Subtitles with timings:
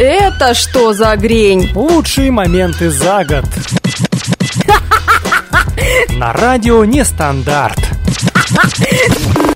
[0.00, 1.72] Это что за грень?
[1.74, 3.44] Лучшие моменты за год.
[6.16, 7.78] На радио Нестандарт.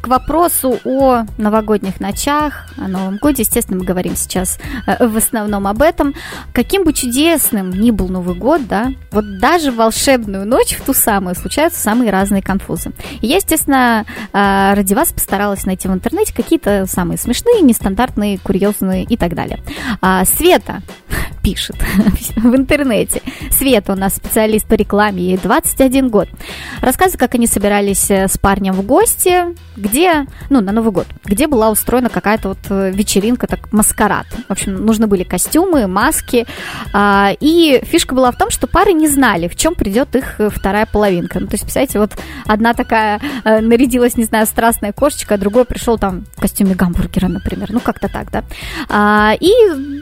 [0.04, 5.66] К вопросу о новогодних ночах, о Новом Годе, естественно, мы говорим сейчас э, в основном
[5.66, 6.12] об этом.
[6.52, 10.92] Каким бы чудесным ни был Новый год, да, вот даже в волшебную ночь, в ту
[10.92, 12.92] самую, случаются самые разные конфузы.
[13.22, 19.04] И я, естественно, э, ради вас постаралась найти в интернете какие-то самые смешные, нестандартные, курьезные
[19.04, 19.62] и так далее.
[20.02, 20.82] А, Света
[21.42, 21.76] пишет
[22.36, 23.22] в интернете.
[23.50, 26.28] Света у нас специалист по рекламе, ей 21 год.
[26.82, 29.44] Рассказывает, как они собирались э, с парнем в гости,
[29.76, 29.93] где,
[30.50, 34.26] ну, на Новый год, где была устроена какая-то вот э, вечеринка, так, маскарад.
[34.48, 36.46] В общем, нужны были костюмы, маски.
[36.92, 40.48] А, и фишка была в том, что пары не знали, в чем придет их э,
[40.50, 41.40] вторая половинка.
[41.40, 42.12] Ну, то есть, представляете, вот
[42.46, 47.72] одна такая нарядилась, не знаю, страстная кошечка, а другой пришел там в костюме гамбургера, например.
[47.72, 48.44] Ну, как-то так, да.
[48.88, 49.52] А, и,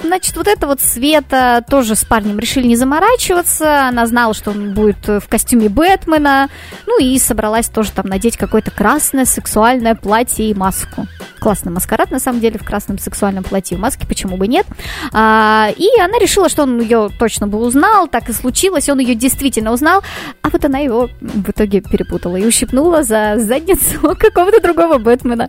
[0.03, 3.89] значит, вот это вот Свет это тоже с парнем решили не заморачиваться.
[3.89, 6.49] Она знала, что он будет в костюме Бэтмена.
[6.87, 11.07] Ну и собралась тоже там надеть какое-то красное сексуальное платье и маску.
[11.41, 14.67] Классный маскарад, на самом деле, в красном сексуальном платье и маске, почему бы нет.
[15.13, 19.15] А, и она решила, что он ее точно бы узнал, так и случилось, он ее
[19.15, 20.03] действительно узнал,
[20.43, 25.49] а вот она его в итоге перепутала и ущипнула за задницу какого-то другого Бэтмена.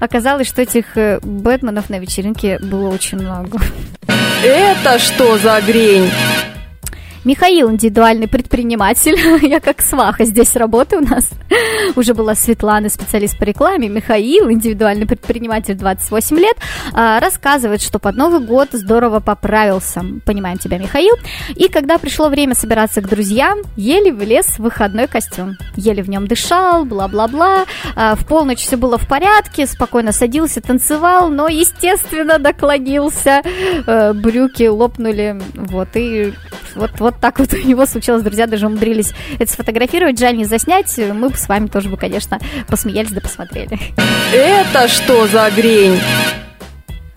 [0.00, 3.58] Оказалось, что этих э, Бэтменов на вечеринке было очень много.
[4.42, 6.10] Это что за грень?
[7.22, 9.14] Михаил индивидуальный предприниматель.
[9.46, 11.28] Я как сваха здесь работаю у нас.
[11.94, 13.88] Уже была Светлана, специалист по рекламе.
[13.88, 16.56] Михаил, индивидуальный предприниматель, 28 лет,
[16.94, 20.02] а, рассказывает, что под Новый год здорово поправился.
[20.24, 21.14] Понимаем тебя, Михаил.
[21.56, 25.56] И когда пришло время собираться к друзьям, еле влез в выходной костюм.
[25.76, 27.66] Еле в нем дышал, бла-бла-бла.
[27.96, 33.42] А, в полночь все было в порядке, спокойно садился, танцевал, но, естественно, доклонился.
[33.86, 35.40] Э, брюки лопнули.
[35.54, 36.32] Вот, и
[36.74, 40.98] вот, вот так вот у него случилось, друзья, даже умудрились это сфотографировать, жаль не заснять,
[41.12, 42.38] мы с вами тоже бы, конечно,
[42.68, 43.78] посмеялись да посмотрели.
[44.32, 46.00] Это что за грень?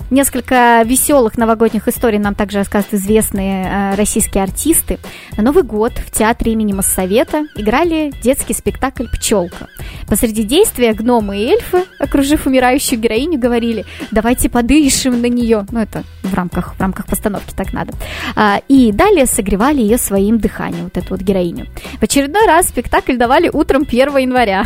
[0.10, 5.00] Несколько веселых новогодних историй нам также рассказывают известные э, российские артисты.
[5.38, 9.68] На Новый год в театре имени Моссовета играли детский спектакль «Пчелка».
[10.08, 15.66] Посреди действия гномы и эльфы, окружив умирающую героиню, говорили «давайте подышим на нее».
[15.72, 17.94] Ну, это в рамках, в рамках постановки так надо.
[18.36, 21.68] А, и далее согревали ее своим дыханием, вот эту вот героиню.
[22.00, 24.66] В очередной раз спектакль давали утром 1 января.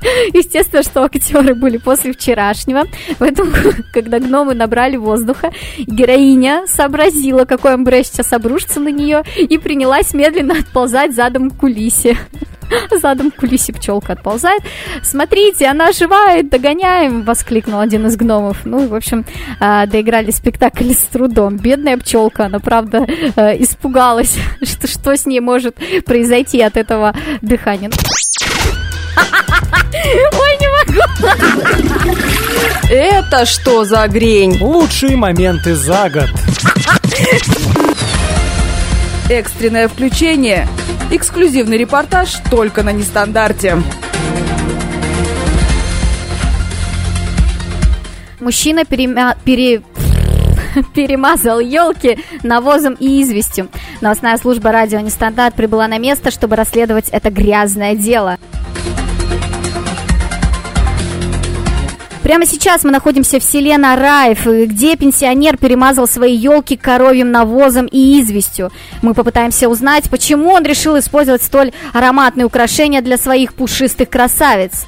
[0.34, 2.84] Естественно, что актеры были после вчерашнего.
[3.18, 3.52] Поэтому,
[3.92, 10.58] когда гномы набрали воздуха, героиня сообразила, какой амбре сейчас обрушится на нее, и принялась медленно
[10.58, 12.16] отползать задом к кулисе.
[13.00, 14.62] Задом к кулисе пчелка отползает.
[15.02, 18.64] Смотрите, она оживает, догоняем, воскликнул один из гномов.
[18.64, 19.24] Ну, в общем,
[19.60, 21.56] а, доиграли спектакль с трудом.
[21.56, 27.90] Бедная пчелка, она, правда, э, испугалась, что, что с ней может произойти от этого дыхания.
[29.16, 32.16] Ой, не могу.
[32.90, 34.58] Это что за грень?
[34.60, 36.28] Лучшие моменты за год.
[39.28, 40.68] Экстренное включение.
[41.10, 43.82] Эксклюзивный репортаж только на нестандарте.
[48.38, 49.36] Мужчина перемя...
[49.44, 49.82] пере...
[50.94, 53.68] перемазал елки навозом и известью.
[54.00, 58.38] Новостная служба радио «Нестандарт» прибыла на место, чтобы расследовать это грязное дело.
[62.26, 68.20] Прямо сейчас мы находимся в селе Нараев, где пенсионер перемазал свои елки коровьим навозом и
[68.20, 68.72] известью.
[69.00, 74.86] Мы попытаемся узнать, почему он решил использовать столь ароматные украшения для своих пушистых красавиц.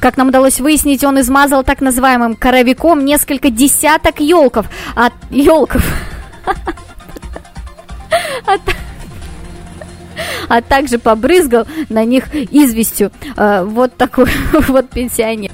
[0.00, 4.64] Как нам удалось выяснить, он измазал так называемым коровиком несколько десяток елков.
[4.94, 5.84] От елков.
[8.46, 8.62] От
[10.48, 13.10] а также побрызгал на них известью.
[13.36, 14.26] Э, вот такой
[14.68, 15.52] вот пенсионер.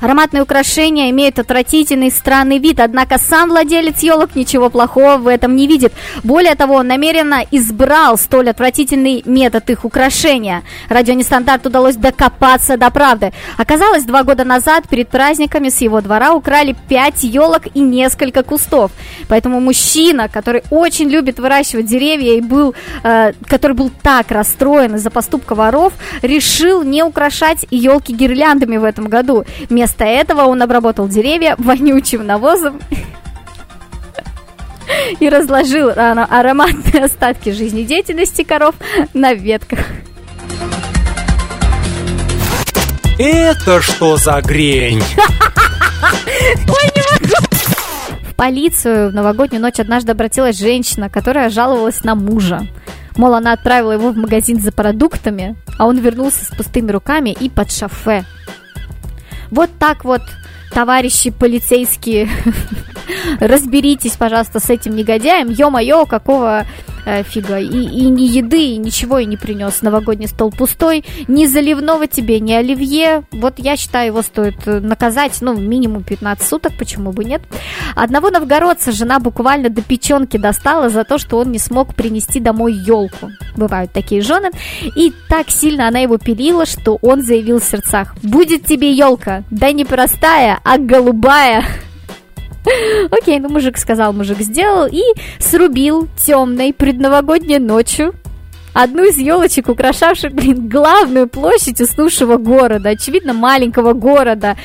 [0.00, 5.66] Ароматные украшения имеют отвратительный странный вид, однако сам владелец елок ничего плохого в этом не
[5.66, 5.92] видит.
[6.22, 10.62] Более того, он намеренно избрал столь отвратительный метод их украшения.
[10.88, 13.32] Радио Нестандарт удалось докопаться до правды.
[13.56, 18.90] Оказалось, два года назад перед праздниками с его двора украли пять елок и несколько кустов.
[19.28, 25.10] Поэтому мужчина, который очень любит выращивать деревья и был, э, который был так расстроен из-за
[25.10, 29.44] поступка воров, решил не украшать елки гирляндами в этом году.
[29.86, 32.80] Вместо этого он обработал деревья вонючим навозом
[35.20, 38.74] и разложил ароматные остатки жизнедеятельности коров
[39.14, 39.78] на ветках.
[43.16, 45.04] Это что за грень?
[48.28, 52.66] В полицию в новогоднюю ночь однажды обратилась женщина, которая жаловалась на мужа.
[53.16, 57.48] Мол, она отправила его в магазин за продуктами, а он вернулся с пустыми руками и
[57.48, 58.24] под шофе.
[59.50, 60.22] Вот так вот,
[60.72, 62.28] товарищи полицейские,
[63.40, 65.48] разберитесь, пожалуйста, с этим негодяем.
[65.50, 66.66] Ё-моё, какого
[67.22, 67.58] фига.
[67.58, 69.82] И, и ни еды, и ничего и не принес.
[69.82, 71.04] Новогодний стол пустой.
[71.28, 73.24] Ни заливного тебе, ни оливье.
[73.32, 77.42] Вот я считаю, его стоит э, наказать, ну, минимум 15 суток, почему бы нет.
[77.94, 82.72] Одного новгородца жена буквально до печенки достала за то, что он не смог принести домой
[82.72, 83.30] елку.
[83.56, 84.50] Бывают такие жены.
[84.96, 88.14] И так сильно она его пилила, что он заявил в сердцах.
[88.22, 91.64] Будет тебе елка, да не простая, а голубая.
[93.10, 95.02] Окей, ну мужик сказал, мужик сделал и
[95.38, 98.14] срубил темной предновогодней ночью
[98.72, 104.56] одну из елочек, украшавших, блин, главную площадь уснувшего города, очевидно, маленького города.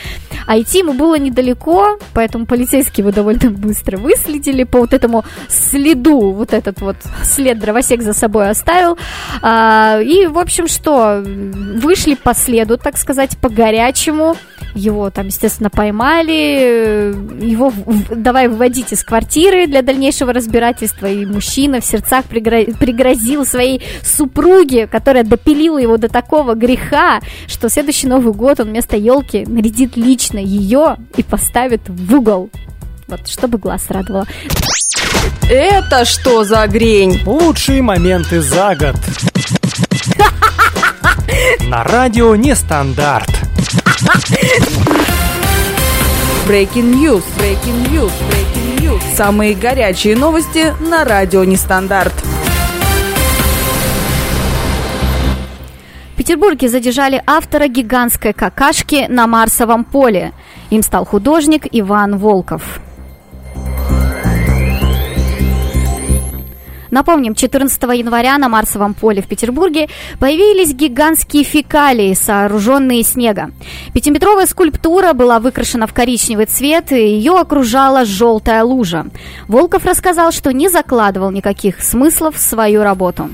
[0.48, 6.32] А идти ему было недалеко, поэтому полицейские его довольно быстро выследили по вот этому следу,
[6.32, 8.98] вот этот вот след дровосек за собой оставил.
[9.42, 14.36] А, и, в общем, что, вышли по следу, так сказать, по горячему,
[14.76, 17.14] его там, естественно, поймали,
[17.44, 17.74] его
[18.10, 25.24] давай выводить из квартиры для дальнейшего разбирательства, и мужчина в сердцах пригрозил своей супруге, которая
[25.24, 30.98] допилила его до такого греха, что следующий Новый год он вместо елки нарядит лично ее
[31.16, 32.50] и поставит в угол.
[33.08, 34.26] Вот, чтобы глаз радовало.
[35.50, 37.22] Это что за грень?
[37.26, 38.96] Лучшие моменты за год.
[41.68, 43.30] На радио Нестандарт.
[46.48, 49.02] Breaking News, Breaking News, Breaking News.
[49.16, 52.14] Самые горячие новости на радио Нестандарт.
[56.32, 60.32] Петербурге задержали автора гигантской какашки на Марсовом поле.
[60.70, 62.80] Им стал художник Иван Волков.
[66.90, 69.90] Напомним, 14 января на Марсовом поле в Петербурге
[70.22, 73.52] появились гигантские фекалии, сооруженные из снега.
[73.94, 79.08] Пятиметровая скульптура была выкрашена в коричневый цвет, и ее окружала желтая лужа.
[79.50, 83.30] Волков рассказал, что не закладывал никаких смыслов в свою работу.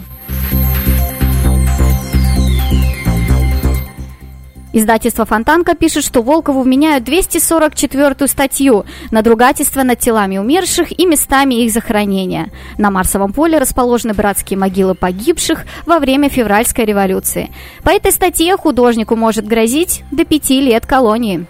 [4.78, 11.74] Издательство «Фонтанка» пишет, что Волкову вменяют 244-ю статью «Надругательство над телами умерших и местами их
[11.74, 12.52] захоронения».
[12.78, 17.50] На Марсовом поле расположены братские могилы погибших во время февральской революции.
[17.82, 21.48] По этой статье художнику может грозить до пяти лет колонии.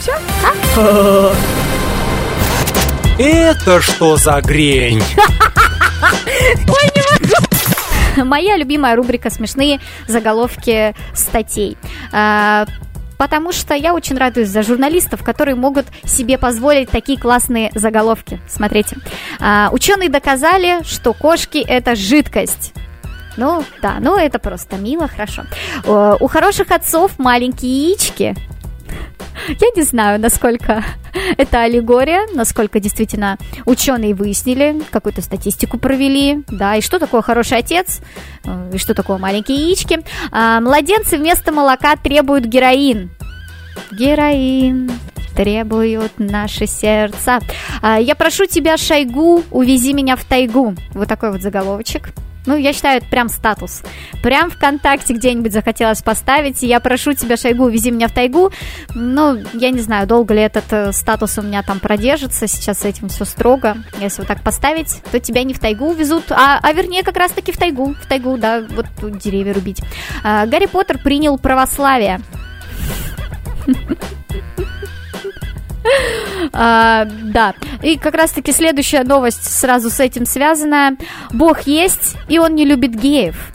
[0.00, 0.14] Все?
[3.20, 5.00] Это что за грень?
[6.68, 6.93] Ой!
[8.24, 11.76] Моя любимая рубрика «Смешные заголовки статей».
[12.12, 12.66] А,
[13.18, 18.40] потому что я очень радуюсь за журналистов, которые могут себе позволить такие классные заголовки.
[18.48, 18.96] Смотрите.
[19.40, 22.72] А, ученые доказали, что кошки– это жидкость.
[23.36, 25.42] Ну, да, ну это просто мило, хорошо.
[25.84, 28.36] У хороших отцов маленькие яички,
[29.48, 30.84] я не знаю, насколько
[31.36, 38.00] это аллегория, насколько действительно ученые выяснили, какую-то статистику провели, да, и что такое хороший отец,
[38.44, 40.00] э, и что такое маленькие яички.
[40.30, 43.10] А, младенцы вместо молока требуют героин.
[43.90, 44.90] Героин
[45.36, 47.40] требуют наши сердца.
[47.82, 50.74] А, я прошу тебя, Шойгу, увези меня в тайгу.
[50.92, 52.10] Вот такой вот заголовочек.
[52.46, 53.82] Ну, я считаю, это прям статус.
[54.22, 56.62] Прям ВКонтакте где-нибудь захотелось поставить.
[56.62, 58.50] Я прошу тебя, Шойгу, вези меня в тайгу.
[58.94, 62.46] Ну, я не знаю, долго ли этот э, статус у меня там продержится.
[62.46, 63.76] Сейчас с этим все строго.
[64.00, 67.52] Если вот так поставить, то тебя не в тайгу везут, а, а вернее, как раз-таки
[67.52, 67.94] в тайгу.
[67.94, 68.86] В тайгу, да, вот
[69.18, 69.80] деревья рубить.
[70.22, 72.20] А, Гарри Поттер принял православие.
[76.52, 80.96] А, да, и как раз-таки следующая новость сразу с этим связана.
[81.30, 83.52] Бог есть, и он не любит геев.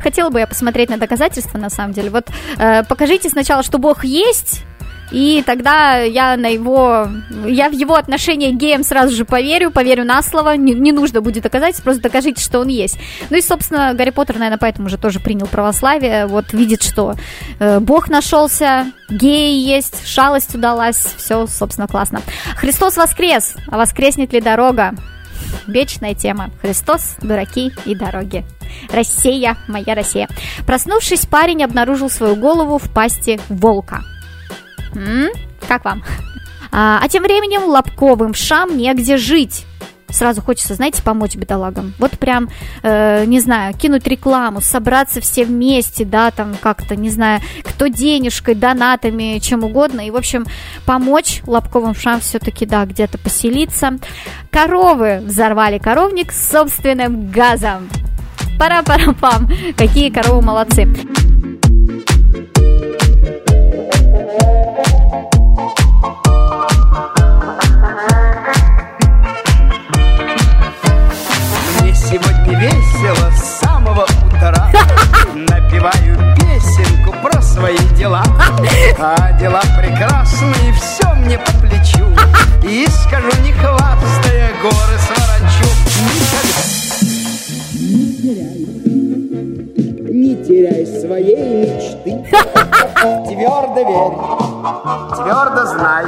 [0.00, 2.10] Хотела бы я посмотреть на доказательства, на самом деле.
[2.10, 2.28] Вот
[2.58, 4.62] э, покажите сначала, что Бог есть,
[5.10, 7.08] и тогда я на его,
[7.46, 11.20] я в его отношение к геям сразу же поверю, поверю на слово, не, не нужно
[11.20, 12.98] будет доказать, просто докажите, что он есть.
[13.30, 17.14] Ну и, собственно, Гарри Поттер, наверное, поэтому уже тоже принял православие, вот видит, что
[17.58, 22.20] э, Бог нашелся, геи есть, шалость удалась, все, собственно, классно.
[22.56, 24.94] Христос воскрес, а воскреснет ли дорога?
[25.66, 26.50] Вечная тема.
[26.60, 28.44] Христос, дураки и дороги.
[28.92, 30.28] Россия, моя Россия.
[30.66, 34.02] Проснувшись, парень обнаружил свою голову в пасти волка.
[34.94, 35.28] М?
[35.66, 36.02] Как вам?
[36.70, 39.64] А, а тем временем лобковым шам негде жить.
[40.10, 41.92] сразу хочется, знаете, помочь бедолагам.
[41.98, 42.48] Вот прям,
[42.82, 48.54] э, не знаю, кинуть рекламу, собраться все вместе, да, там как-то, не знаю, кто денежкой,
[48.54, 50.06] донатами, чем угодно.
[50.06, 50.46] И, в общем,
[50.86, 53.98] помочь лобковым шам все-таки, да, где-то поселиться.
[54.50, 57.90] Коровы взорвали коровник собственным газом.
[58.58, 59.50] Пара-пара-пам.
[59.76, 60.88] Какие коровы молодцы.
[95.16, 96.04] Твердо знай.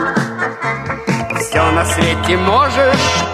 [1.38, 3.29] Все на свете можешь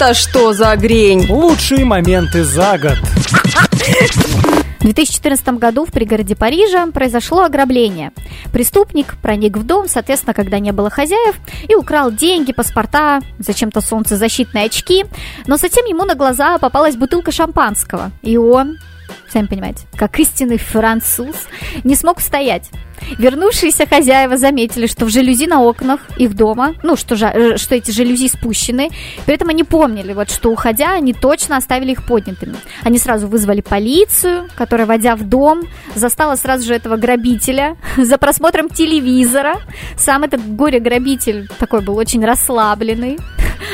[0.00, 1.26] Это что за грень?
[1.28, 2.96] Лучшие моменты за год.
[4.78, 8.10] В 2014 году в пригороде Парижа произошло ограбление.
[8.50, 11.34] Преступник проник в дом, соответственно, когда не было хозяев,
[11.68, 15.04] и украл деньги, паспорта, зачем-то солнцезащитные очки.
[15.46, 18.78] Но затем ему на глаза попалась бутылка шампанского, и он,
[19.28, 21.36] сами понимаете, как истинный француз,
[21.84, 22.70] не смог стоять.
[23.18, 27.74] Вернувшиеся хозяева заметили, что в жалюзи на окнах их дома, ну, что, жа- э, что
[27.74, 28.90] эти жалюзи спущены,
[29.24, 32.56] при этом они помнили, вот, что уходя, они точно оставили их поднятыми.
[32.82, 35.62] Они сразу вызвали полицию, которая, войдя в дом,
[35.94, 39.56] застала сразу же этого грабителя за просмотром телевизора.
[39.96, 43.18] Сам этот горе-грабитель такой был очень расслабленный,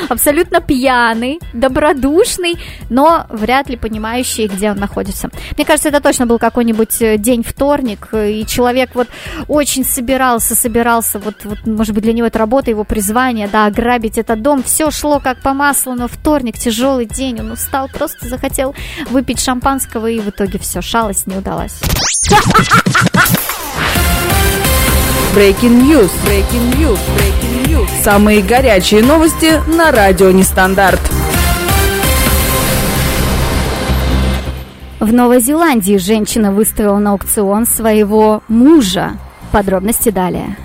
[0.09, 2.55] абсолютно пьяный, добродушный,
[2.89, 5.29] но вряд ли понимающий, где он находится.
[5.55, 9.07] Мне кажется, это точно был какой-нибудь э, день вторник, э, и человек вот
[9.47, 14.17] очень собирался, собирался, вот, вот, может быть, для него это работа, его призвание, да, ограбить
[14.17, 14.63] этот дом.
[14.63, 18.75] Все шло как по маслу, но вторник, тяжелый день, он устал, просто захотел
[19.09, 21.79] выпить шампанского, и в итоге все, шалость не удалась.
[25.35, 27.89] Breaking News, Breaking News, Breaking News.
[28.03, 30.99] Самые горячие новости на радио Нестандарт.
[34.99, 39.17] В Новой Зеландии женщина выставила на аукцион своего мужа.
[39.51, 40.57] Подробности далее.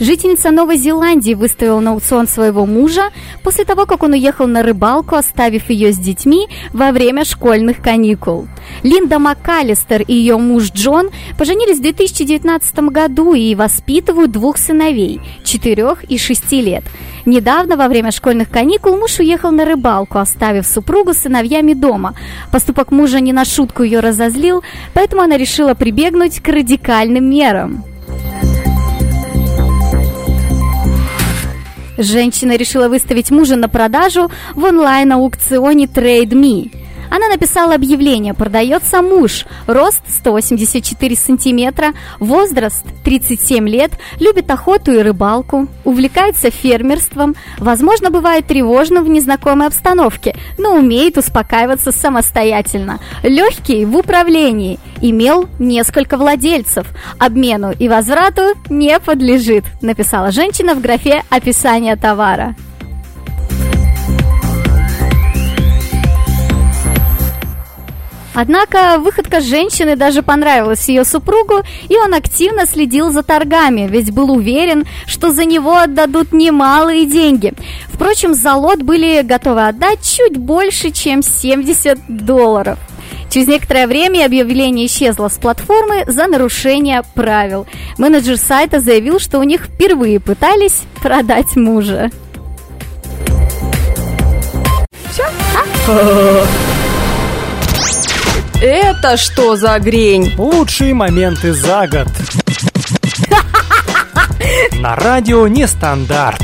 [0.00, 3.10] Жительница Новой Зеландии выставила на аукцион своего мужа
[3.44, 8.48] после того, как он уехал на рыбалку, оставив ее с детьми во время школьных каникул.
[8.82, 15.96] Линда МакКаллистер и ее муж Джон поженились в 2019 году и воспитывают двух сыновей– 4
[16.08, 16.82] и 6 лет.
[17.24, 22.14] Недавно, во время школьных каникул, муж уехал на рыбалку, оставив супругу с сыновьями дома.
[22.50, 27.91] Поступок мужа не на шутку ее разозлил, поэтому она решила прибегнуть к радикальным мерам.
[31.98, 36.81] Женщина решила выставить мужа на продажу в онлайн-аукционе TradeMe.
[37.12, 45.68] Она написала объявление, продается муж, рост 184 сантиметра, возраст 37 лет, любит охоту и рыбалку,
[45.84, 54.80] увлекается фермерством, возможно, бывает тревожным в незнакомой обстановке, но умеет успокаиваться самостоятельно, легкий в управлении,
[55.02, 56.86] имел несколько владельцев,
[57.18, 62.56] обмену и возврату не подлежит, написала женщина в графе описания товара.
[68.34, 74.30] Однако выходка женщины даже понравилась ее супругу, и он активно следил за торгами, ведь был
[74.30, 77.52] уверен, что за него отдадут немалые деньги.
[77.92, 82.78] Впрочем, за лот были готовы отдать чуть больше, чем 70 долларов.
[83.30, 87.66] Через некоторое время объявление исчезло с платформы за нарушение правил.
[87.96, 92.10] Менеджер сайта заявил, что у них впервые пытались продать мужа.
[95.10, 95.24] Все?
[98.62, 100.34] Это что за грень?
[100.38, 102.06] Лучшие моменты за год.
[104.78, 106.40] На радио Нестандарт.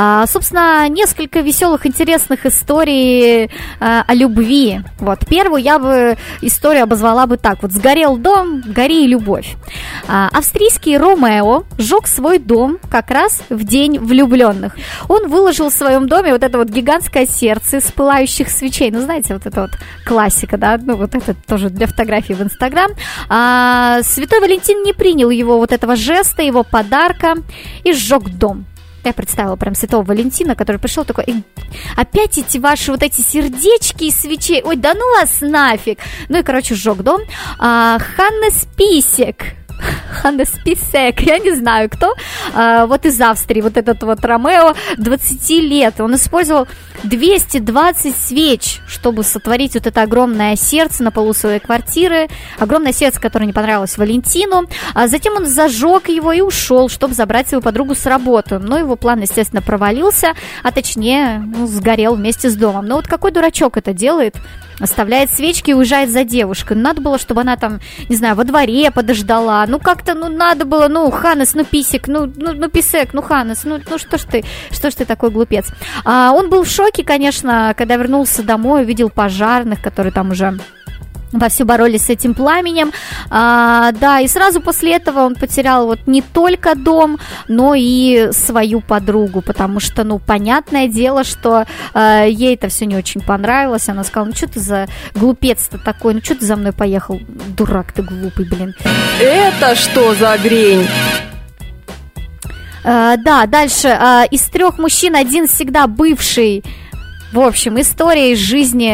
[0.00, 3.50] А, собственно, несколько веселых, интересных историй
[3.80, 4.80] а, о любви.
[5.00, 9.56] Вот первую я бы историю обозвала бы так: вот сгорел дом, гори и любовь.
[10.06, 14.76] А, австрийский Ромео сжег свой дом как раз в день влюбленных.
[15.08, 18.92] Он выложил в своем доме вот это вот гигантское сердце из пылающих свечей.
[18.92, 19.70] Ну, знаете, вот это вот
[20.06, 22.92] классика, да, ну вот это тоже для фотографий в Инстаграм.
[23.28, 27.34] А, Святой Валентин не принял его вот этого жеста, его подарка
[27.82, 28.64] и сжег дом.
[29.08, 31.24] Я представила прям Святого Валентина, который пришел такой,
[31.96, 35.98] опять эти ваши вот эти сердечки из свечей, ой, да ну вас нафиг.
[36.28, 37.22] Ну и, короче, сжег дом.
[37.58, 39.54] А, Ханнес Писек,
[40.10, 42.14] Ханнес Писек, я не знаю кто,
[42.54, 46.66] а, вот из Австрии, вот этот вот Ромео, 20 лет, он использовал
[47.04, 53.46] 220 свеч, чтобы сотворить вот это огромное сердце на полу своей квартиры, огромное сердце, которое
[53.46, 58.06] не понравилось Валентину, а затем он зажег его и ушел, чтобы забрать свою подругу с
[58.06, 62.86] работы, но его план, естественно, провалился, а точнее, ну, сгорел вместе с домом.
[62.86, 64.36] Но вот какой дурачок это делает?
[64.80, 66.76] Оставляет свечки и уезжает за девушкой.
[66.76, 69.64] Ну, надо было, чтобы она там, не знаю, во дворе подождала.
[69.66, 73.64] Ну, как-то, ну, надо было, ну, Ханес, ну, писик, ну, ну, ну писек, ну, Ханес,
[73.64, 75.66] ну, ну, что ж ты, что ж ты такой глупец.
[76.04, 80.58] А, он был в шоке, конечно, когда вернулся домой, увидел пожарных, которые там уже
[81.32, 82.92] вовсю боролись с этим пламенем.
[83.30, 87.18] А, да, и сразу после этого он потерял вот не только дом,
[87.48, 92.96] но и свою подругу, потому что, ну, понятное дело, что а, ей это все не
[92.96, 93.88] очень понравилось.
[93.88, 97.20] Она сказала, ну, что ты за глупец-то такой, ну, что ты за мной поехал?
[97.56, 98.74] Дурак ты глупый, блин.
[99.20, 100.86] Это что за грень?
[102.84, 103.88] А, да, дальше.
[103.88, 106.64] А, из трех мужчин один всегда бывший
[107.32, 108.90] в общем, история из жизни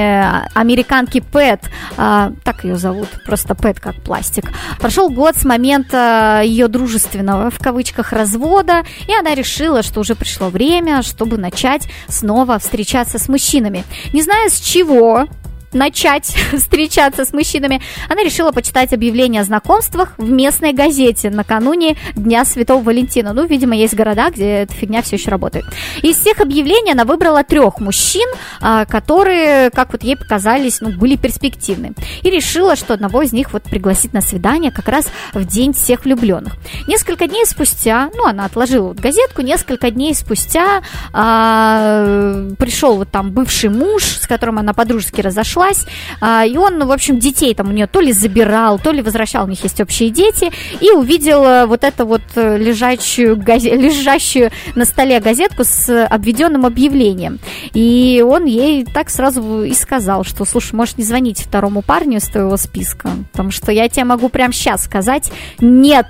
[0.54, 1.60] американки Пэт,
[1.96, 4.52] э, так ее зовут, просто Пэт как пластик.
[4.80, 10.48] Прошел год с момента ее дружественного, в кавычках, развода, и она решила, что уже пришло
[10.48, 13.84] время, чтобы начать снова встречаться с мужчинами.
[14.12, 15.26] Не знаю с чего,
[15.74, 22.44] начать встречаться с мужчинами, она решила почитать объявление о знакомствах в местной газете накануне Дня
[22.44, 23.32] Святого Валентина.
[23.32, 25.64] Ну, видимо, есть города, где эта фигня все еще работает.
[26.02, 28.28] Из всех объявлений она выбрала трех мужчин,
[28.60, 31.92] а, которые, как вот ей показались, ну, были перспективны.
[32.22, 36.04] И решила, что одного из них вот пригласит на свидание как раз в день всех
[36.04, 36.54] влюбленных.
[36.87, 40.82] Несколько дней спустя, ну, она отложила вот газетку, несколько дней спустя
[41.12, 45.87] а, пришел вот там бывший муж, с которым она подружески разошлась, развелась,
[46.20, 49.03] а, и он, ну, в общем, детей там у нее то ли забирал, то ли
[49.03, 50.50] возвращал, у них есть общие дети,
[50.81, 53.70] и увидел э, вот эту вот э, лежащую, газе...
[53.77, 57.38] лежащую на столе газетку с обведенным объявлением.
[57.72, 62.24] И он ей так сразу и сказал, что, слушай, можешь не звонить второму парню из
[62.24, 66.07] твоего списка, потому что я тебе могу прямо сейчас сказать нет,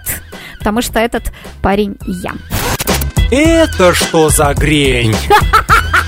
[0.59, 2.33] потому что этот парень я.
[3.31, 5.14] Это что за грень?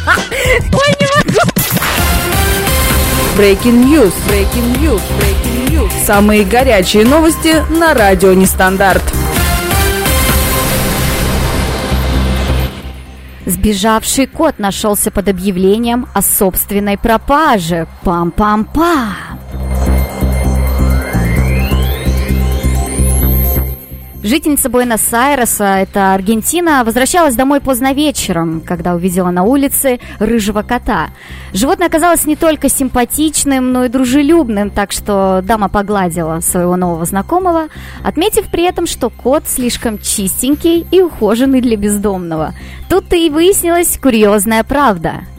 [0.07, 1.56] Ой, не могу.
[3.37, 4.15] Breaking News.
[4.29, 5.03] Breaking News.
[5.19, 6.07] Breaking News.
[6.07, 9.03] Самые горячие новости на радио Нестандарт.
[13.45, 17.87] Сбежавший кот нашелся под объявлением о собственной пропаже.
[18.03, 19.37] Пам-пам-пам.
[24.27, 31.11] Жительница Буэнос-Айреса, это Аргентина, возвращалась домой поздно вечером, когда увидела на улице рыжего кота.
[31.53, 37.69] Животное оказалось не только симпатичным, но и дружелюбным, так что дама погладила своего нового знакомого,
[38.03, 42.53] отметив при этом, что кот слишком чистенький и ухоженный для бездомного.
[42.89, 45.21] Тут-то и выяснилась курьезная правда–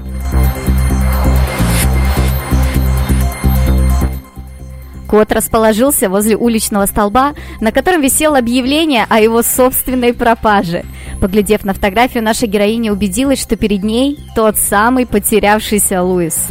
[5.07, 10.83] Кот расположился возле уличного столба, на котором висело объявление о его собственной пропаже.
[11.21, 16.47] Поглядев на фотографию, наша героиня убедилась, что перед ней тот самый потерявшийся Луис.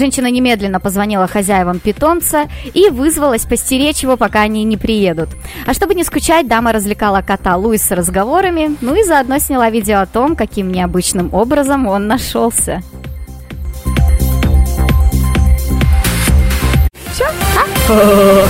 [0.00, 5.28] Женщина немедленно позвонила хозяевам питомца и вызвалась постеречь его, пока они не приедут.
[5.66, 10.06] А чтобы не скучать, дама развлекала кота Луиса разговорами, ну и заодно сняла видео о
[10.06, 12.82] том, каким необычным образом он нашелся.
[17.12, 17.26] Все?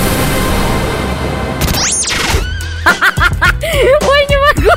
[4.08, 4.70] Ой, не могу.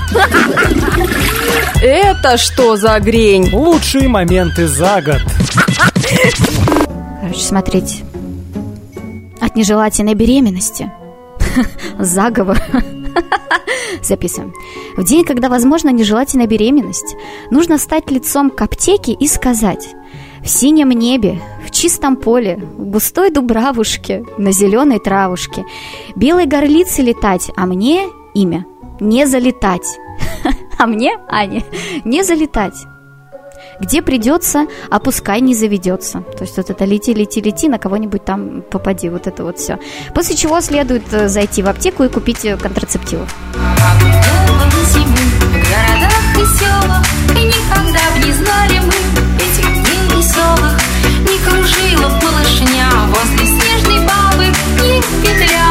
[1.83, 3.51] Это что за грень?
[3.53, 5.21] Лучшие моменты за год.
[7.33, 8.05] Короче, смотрите.
[9.41, 10.91] От нежелательной беременности.
[11.97, 12.61] Заговор.
[14.03, 14.53] Записываем.
[14.97, 17.15] В день, когда возможна нежелательная беременность,
[17.49, 19.95] нужно стать лицом к аптеке и сказать
[20.43, 25.65] в синем небе, в чистом поле, в густой дубравушке, на зеленой травушке,
[26.15, 28.63] белой горлице летать, а мне имя
[28.99, 29.87] не залетать.
[30.77, 31.63] А мне, Аня,
[32.03, 32.73] не залетать.
[33.79, 36.23] Где придется, а пускай не заведется.
[36.37, 39.79] То есть вот это лети, лети, лети, на кого-нибудь там попади, вот это вот все.
[40.13, 42.57] После чего следует э, зайти в аптеку и купить э, и
[49.39, 49.55] И
[51.23, 54.45] Не кружила малышня Возле снежной бабы
[54.81, 55.62] Не петляла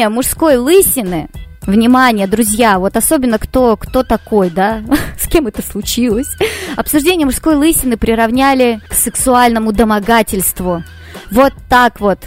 [0.00, 1.28] Обсуждение мужской лысины.
[1.66, 4.80] Внимание, друзья, вот особенно кто, кто такой, да,
[5.18, 6.28] с кем это случилось.
[6.74, 10.82] Обсуждение мужской лысины приравняли к сексуальному домогательству.
[11.30, 12.18] Вот так вот.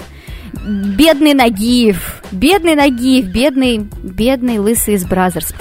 [0.53, 5.53] Бедный Нагиев, бедный Нагиев, бедный, бедный лысый из Brazzers.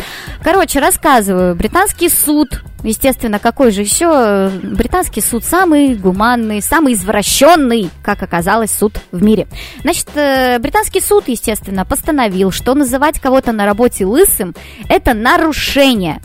[0.42, 1.55] Короче, рассказываю.
[1.55, 4.50] Британский суд, естественно, какой же еще?
[4.62, 9.48] Британский суд самый гуманный, самый извращенный, как оказалось, суд в мире.
[9.83, 14.55] Значит, э, британский суд, естественно, постановил, что называть кого-то на работе лысым–
[14.88, 16.20] это нарушение.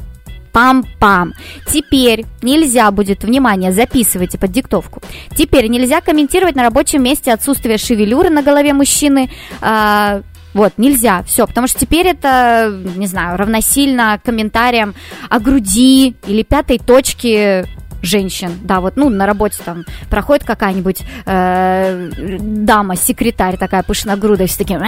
[0.58, 1.34] Пам-пам.
[1.68, 5.04] Теперь нельзя будет, внимание, записывайте под диктовку.
[5.36, 9.30] Теперь нельзя комментировать на рабочем месте отсутствие шевелюры на голове мужчины.
[9.62, 10.22] а,
[10.56, 14.96] вот, нельзя, все, потому что теперь это, не знаю, равносильно комментариям
[15.30, 17.68] о груди или пятой точке
[18.02, 24.58] женщин, да, вот, ну, на работе там проходит какая-нибудь э, дама, секретарь такая пышногрудая, все
[24.60, 24.80] такие,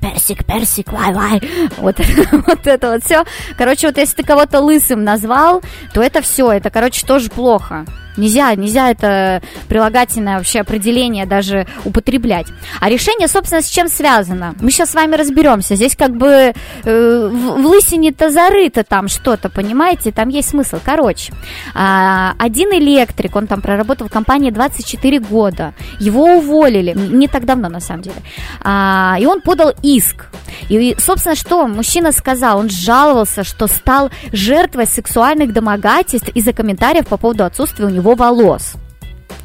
[0.00, 1.40] персик, персик, вай, вай,
[1.78, 1.98] вот,
[2.46, 3.24] вот это вот все.
[3.56, 7.84] Короче, вот если ты кого-то лысым назвал, то это все, это, короче, тоже плохо.
[8.16, 12.46] Нельзя, нельзя это прилагательное вообще определение даже употреблять.
[12.80, 14.54] А решение, собственно, с чем связано?
[14.60, 15.76] Мы сейчас с вами разберемся.
[15.76, 16.52] Здесь как бы
[16.84, 20.12] э, в, в лысине-то зарыто там что-то, понимаете?
[20.12, 20.78] Там есть смысл.
[20.84, 21.32] Короче,
[21.74, 25.72] а, один электрик, он там проработал в компании 24 года.
[25.98, 28.16] Его уволили, не так давно на самом деле.
[28.60, 30.26] А, и он подал иск.
[30.68, 32.58] И, собственно, что мужчина сказал?
[32.58, 38.74] Он жаловался, что стал жертвой сексуальных домогательств из-за комментариев по поводу отсутствия у него волос.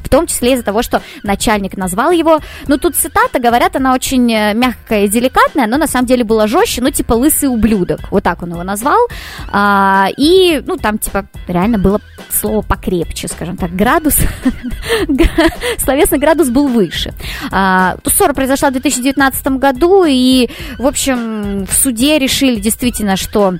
[0.08, 4.32] В том числе из-за того, что начальник назвал его, ну тут цитата, говорят, она очень
[4.32, 8.22] э, мягкая и деликатная, но на самом деле была жестче, ну типа лысый ублюдок, вот
[8.22, 8.98] так он его назвал,
[9.52, 14.16] а, и ну там типа реально было слово покрепче, скажем так, градус,
[15.78, 17.12] словесный градус был выше.
[17.50, 23.58] А, ссора произошла в 2019 году, и в общем в суде решили действительно, что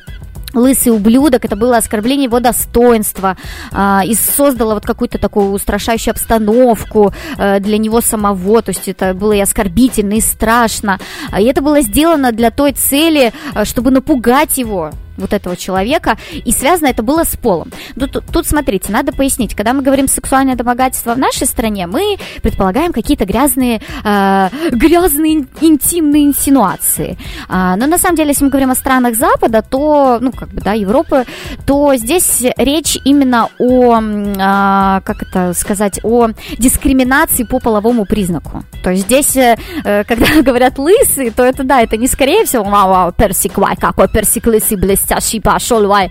[0.58, 3.36] лысый ублюдок, это было оскорбление его достоинства,
[3.72, 9.14] э, и создало вот какую-то такую устрашающую обстановку э, для него самого, то есть это
[9.14, 10.98] было и оскорбительно, и страшно,
[11.38, 16.52] и это было сделано для той цели, э, чтобы напугать его, вот этого человека, и
[16.52, 17.70] связано это было с полом.
[17.98, 22.16] Тут, тут, тут смотрите, надо пояснить, когда мы говорим сексуальное домогательство в нашей стране, мы
[22.42, 27.18] предполагаем какие-то грязные, э, грязные интимные инсинуации.
[27.48, 30.60] А, но на самом деле, если мы говорим о странах Запада, то, ну, как бы,
[30.60, 31.24] да, Европы,
[31.66, 36.28] то здесь речь именно о, э, как это сказать, о
[36.58, 38.64] дискриминации по половому признаку.
[38.82, 39.56] То есть здесь, э,
[40.04, 44.08] когда говорят лысый, то это, да, это не скорее всего, вау, вау, персик, вай, какой
[44.08, 46.10] персик лысый, блестящий, блестящий пошел, вай.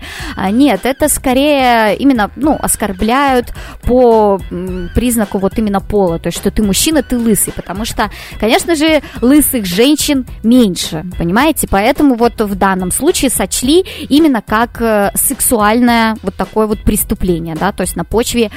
[0.50, 4.40] Нет, это скорее именно, ну, оскорбляют по
[4.94, 9.02] признаку вот именно пола, то есть, что ты мужчина, ты лысый, потому что, конечно же,
[9.20, 16.34] лысых женщин меньше, понимаете, поэтому вот в данном случае сочли именно как э, сексуальное вот
[16.34, 18.50] такое вот преступление, да, то есть на почве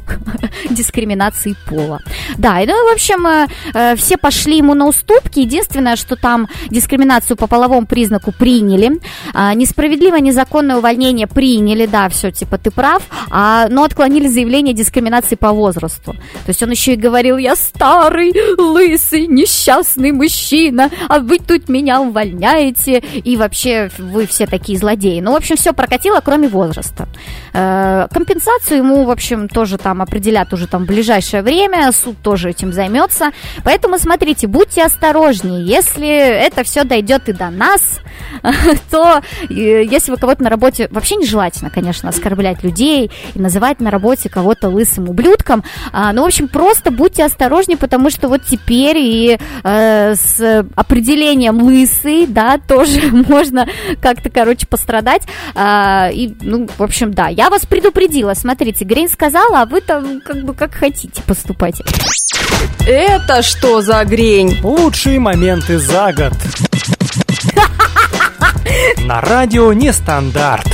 [0.70, 2.00] дискриминации пола.
[2.36, 6.48] Да, и, ну, в общем, э, э, все пошли ему на уступки, единственное, что там
[6.70, 9.00] дискриминацию по половому признаку приняли,
[9.32, 14.72] а, не несправедливое незаконное увольнение приняли, да, все, типа, ты прав, а, но отклонили заявление
[14.72, 16.12] дискриминации по возрасту.
[16.12, 22.00] То есть он еще и говорил, я старый, лысый, несчастный мужчина, а вы тут меня
[22.00, 25.20] увольняете, и вообще вы все такие злодеи.
[25.20, 27.08] Ну, в общем, все прокатило, кроме возраста.
[27.52, 32.50] Э, компенсацию ему, в общем, тоже там определят уже там в ближайшее время, суд тоже
[32.50, 33.30] этим займется.
[33.64, 38.00] Поэтому, смотрите, будьте осторожнее, если это все дойдет и до нас,
[38.90, 39.20] то
[39.64, 44.68] если вы кого-то на работе, вообще нежелательно, конечно, оскорблять людей и называть на работе кого-то
[44.68, 50.14] лысым ублюдком, а, ну, в общем, просто будьте осторожнее, потому что вот теперь и э,
[50.14, 53.66] с определением лысый, да, тоже можно
[54.00, 55.22] как-то, короче, пострадать,
[55.54, 60.20] а, и, ну, в общем, да, я вас предупредила, смотрите, Грейн сказала, а вы там
[60.20, 61.84] как бы как хотите поступайте.
[62.86, 64.58] Это что за грень?
[64.62, 66.32] Лучшие моменты за год.
[69.06, 70.66] На радио Нестандарт.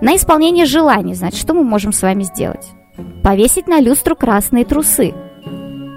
[0.00, 2.66] На исполнение желаний, значит, что мы можем с вами сделать?
[3.22, 5.12] Повесить на люстру красные трусы.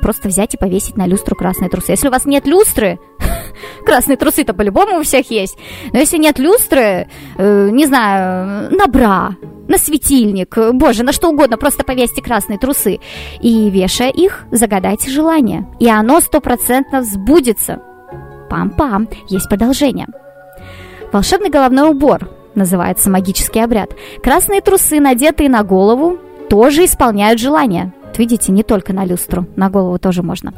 [0.01, 1.91] Просто взять и повесить на люстру красные трусы.
[1.91, 2.99] Если у вас нет люстры,
[3.85, 5.57] красные трусы-то по-любому у всех есть.
[5.93, 9.35] Но если нет люстры, э, не знаю, на бра,
[9.67, 12.99] на светильник, боже, на что угодно, просто повесьте красные трусы.
[13.41, 15.67] И вешая их, загадайте желание.
[15.79, 17.81] И оно стопроцентно сбудется.
[18.51, 20.07] Пам-пам, есть продолжение.
[21.13, 23.91] Волшебный головной убор называется магический обряд.
[24.21, 26.17] Красные трусы, надетые на голову,
[26.49, 27.93] тоже исполняют желания.
[28.17, 30.53] Видите, не только на люстру, на голову тоже можно.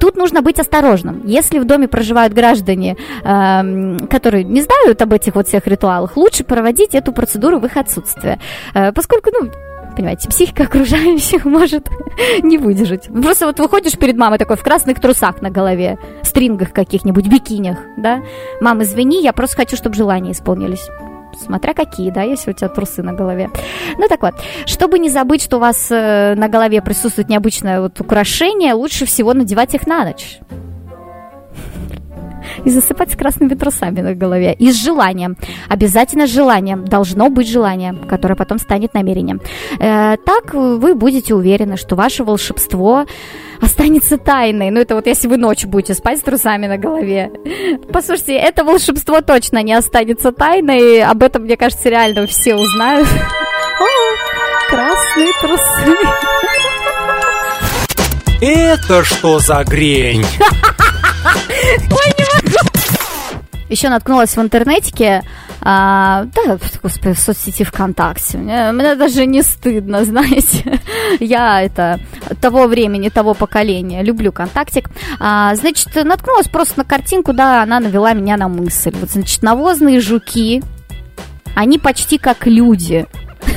[0.00, 1.22] Тут нужно быть осторожным.
[1.24, 6.42] Если в доме проживают граждане, э, которые не знают об этих вот всех ритуалах, лучше
[6.42, 8.40] проводить эту процедуру в их отсутствие.
[8.74, 9.50] Э, поскольку, ну,
[9.96, 11.88] понимаете, психика окружающих может
[12.42, 13.08] не выдержать.
[13.08, 18.22] Просто вот выходишь перед мамой такой в красных трусах на голове, стрингах каких-нибудь, бикинях, да?
[18.60, 20.88] Мам, извини, я просто хочу, чтобы желания исполнились
[21.44, 23.50] смотря какие, да, если у тебя трусы на голове.
[23.98, 28.00] Ну так вот, чтобы не забыть, что у вас э, на голове присутствует необычное вот
[28.00, 30.40] украшение, лучше всего надевать их на ночь
[32.64, 34.54] и засыпать с красными трусами на голове.
[34.54, 35.36] И с желанием.
[35.68, 36.84] Обязательно с желанием.
[36.84, 39.40] Должно быть желание, которое потом станет намерением.
[39.78, 43.06] Э, так вы будете уверены, что ваше волшебство
[43.60, 44.70] останется тайной.
[44.70, 47.30] Ну, это вот если вы ночью будете спать с трусами на голове.
[47.92, 51.02] Послушайте, это волшебство точно не останется тайной.
[51.02, 53.08] Об этом, мне кажется, реально все узнают.
[53.08, 55.96] О, красные трусы.
[58.40, 60.24] Это что за грень?
[61.90, 62.15] Ой.
[63.68, 65.22] Еще наткнулась в интернетике
[65.60, 68.38] А, да, господи, в соцсети ВКонтакте.
[68.38, 70.80] Мне, мне даже не стыдно, знаете.
[71.18, 71.98] Я это
[72.40, 74.02] того времени, того поколения.
[74.02, 74.88] Люблю контактик.
[75.18, 78.92] А, значит, наткнулась просто на картинку, да, она навела меня на мысль.
[79.00, 80.62] Вот, значит, навозные жуки,
[81.56, 83.06] они почти как люди.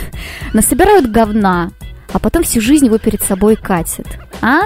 [0.54, 1.72] Насобирают говна,
[2.12, 4.08] а потом всю жизнь его перед собой катят.
[4.42, 4.62] А?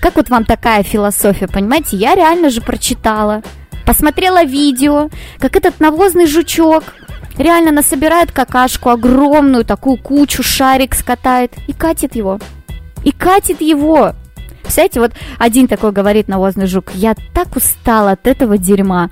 [0.00, 1.96] Как вот вам такая философия, понимаете?
[1.96, 3.42] Я реально же прочитала,
[3.84, 6.84] посмотрела видео, как этот навозный жучок
[7.36, 12.38] реально насобирает какашку, огромную такую кучу, шарик скатает и катит его.
[13.04, 14.14] И катит его.
[14.62, 19.10] Представляете, вот один такой говорит навозный жук, я так устал от этого дерьма.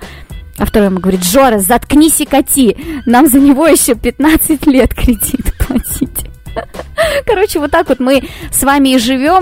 [0.57, 5.53] А второй ему говорит, Жора, заткнись и кати, нам за него еще 15 лет кредит
[5.59, 6.25] платить.
[7.25, 9.41] Короче, вот так вот мы с вами и живем.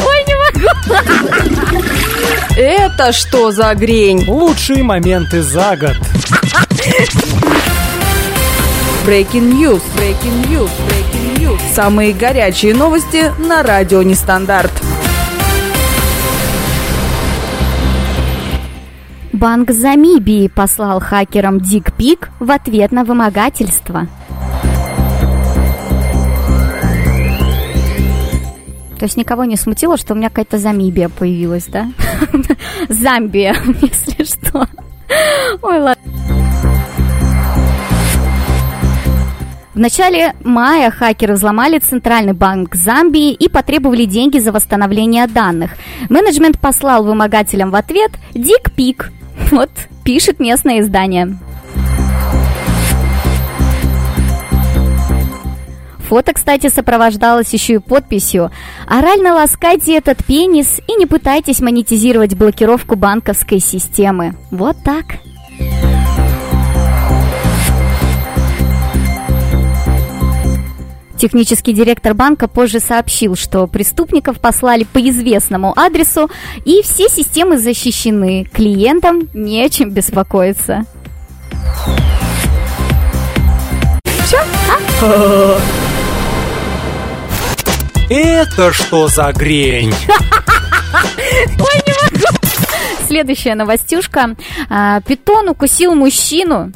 [0.00, 0.37] Ой, не.
[2.56, 4.24] Это что за грень?
[4.26, 5.96] Лучшие моменты за год.
[9.06, 11.60] Breaking News, Breaking News, Breaking News.
[11.74, 14.72] Самые горячие новости на радио Нестандарт.
[19.32, 24.08] Банк Замибии послал хакерам дикпик в ответ на вымогательство.
[28.98, 31.90] То есть никого не смутило, что у меня какая-то Замибия появилась, да?
[32.88, 34.66] Замбия, если что.
[35.62, 36.02] Ой, ладно.
[39.78, 45.76] В начале мая хакеры взломали Центральный банк Замбии и потребовали деньги за восстановление данных.
[46.08, 49.12] Менеджмент послал вымогателям в ответ дик-пик.
[49.52, 49.70] Вот
[50.02, 51.38] пишет местное издание.
[56.08, 58.50] Фото, кстати, сопровождалось еще и подписью
[58.86, 64.34] «Орально ласкайте этот пенис и не пытайтесь монетизировать блокировку банковской системы».
[64.50, 65.04] Вот так.
[71.18, 76.30] Технический директор банка позже сообщил, что преступников послали по известному адресу,
[76.64, 78.46] и все системы защищены.
[78.50, 80.86] Клиентам не о чем беспокоиться.
[88.10, 89.92] Это что за грень?
[93.06, 94.34] Следующая новостюшка.
[94.70, 96.72] А, Питон укусил мужчину,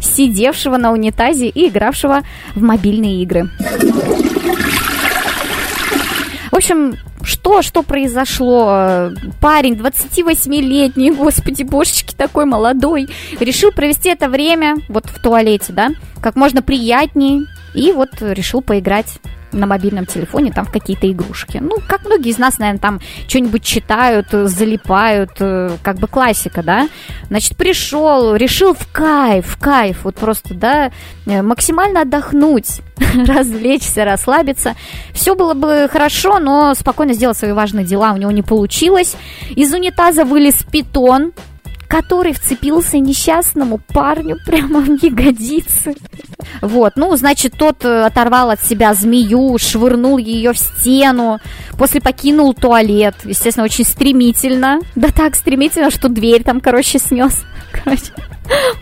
[0.00, 2.22] сидевшего на унитазе и игравшего
[2.54, 3.48] в мобильные игры.
[6.50, 9.10] В общем, что, что произошло?
[9.40, 16.34] Парень, 28-летний, господи, божечки, такой молодой, решил провести это время вот в туалете, да, как
[16.34, 17.44] можно приятнее,
[17.78, 19.20] и вот решил поиграть
[19.52, 21.58] на мобильном телефоне там в какие-то игрушки.
[21.58, 26.62] Ну, как многие из нас, наверное, там что-нибудь читают, э, залипают, э, как бы классика,
[26.62, 26.88] да.
[27.28, 30.90] Значит, пришел, решил в кайф, в кайф, вот просто, да,
[31.26, 32.82] э, максимально отдохнуть,
[33.26, 34.74] развлечься, расслабиться.
[35.14, 39.16] Все было бы хорошо, но спокойно сделать свои важные дела у него не получилось.
[39.50, 41.32] Из унитаза вылез питон,
[41.88, 45.96] который вцепился несчастному парню прямо в ягодицы.
[46.60, 51.40] Вот, ну, значит, тот э, оторвал от себя змею, швырнул ее в стену,
[51.76, 57.42] после покинул туалет, естественно, очень стремительно, да так стремительно, что дверь там, короче, снес.
[57.72, 58.12] Короче,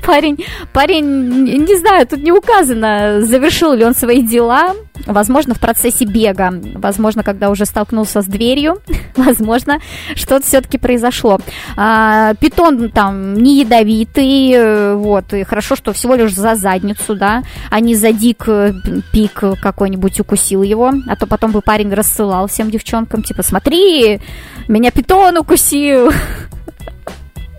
[0.06, 4.74] парень, парень, не знаю, тут не указано, завершил ли он свои дела,
[5.06, 8.80] возможно, в процессе бега, возможно, когда уже столкнулся с дверью,
[9.16, 9.80] возможно,
[10.14, 11.38] что-то все-таки произошло.
[11.76, 17.42] А, питон там не ядовитый, э, вот, и хорошо, что всего лишь за задницу, да,
[17.70, 18.72] а не за дик э,
[19.12, 24.20] пик какой-нибудь укусил его, а то потом бы парень рассылал всем девчонкам, типа, смотри,
[24.68, 26.10] меня питон укусил,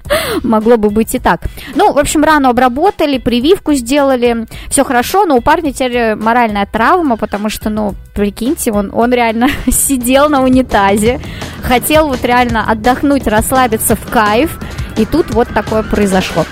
[0.44, 1.42] Могло бы быть и так.
[1.76, 7.18] Ну, в общем, рану обработали, прививку сделали, все хорошо, но у парня теперь моральная травма,
[7.18, 11.20] потому что, ну, прикиньте, он, он реально сидел на унитазе,
[11.64, 14.60] хотел вот реально отдохнуть, расслабиться в кайф,
[14.98, 16.46] и тут вот такое произошло.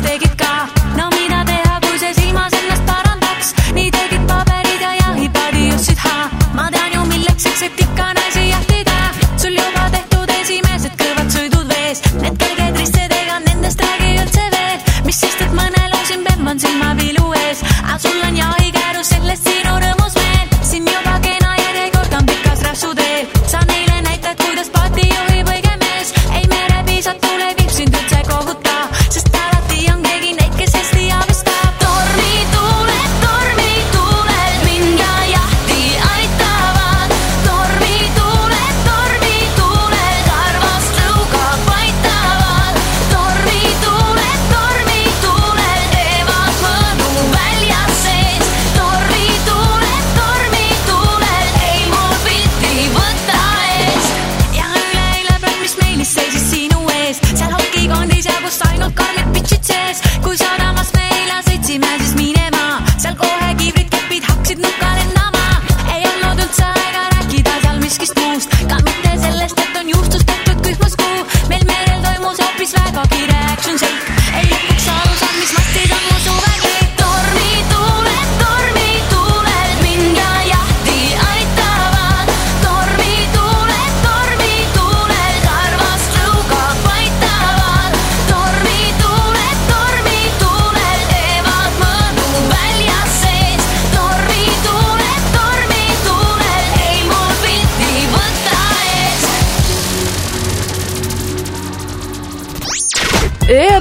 [0.00, 0.38] tegid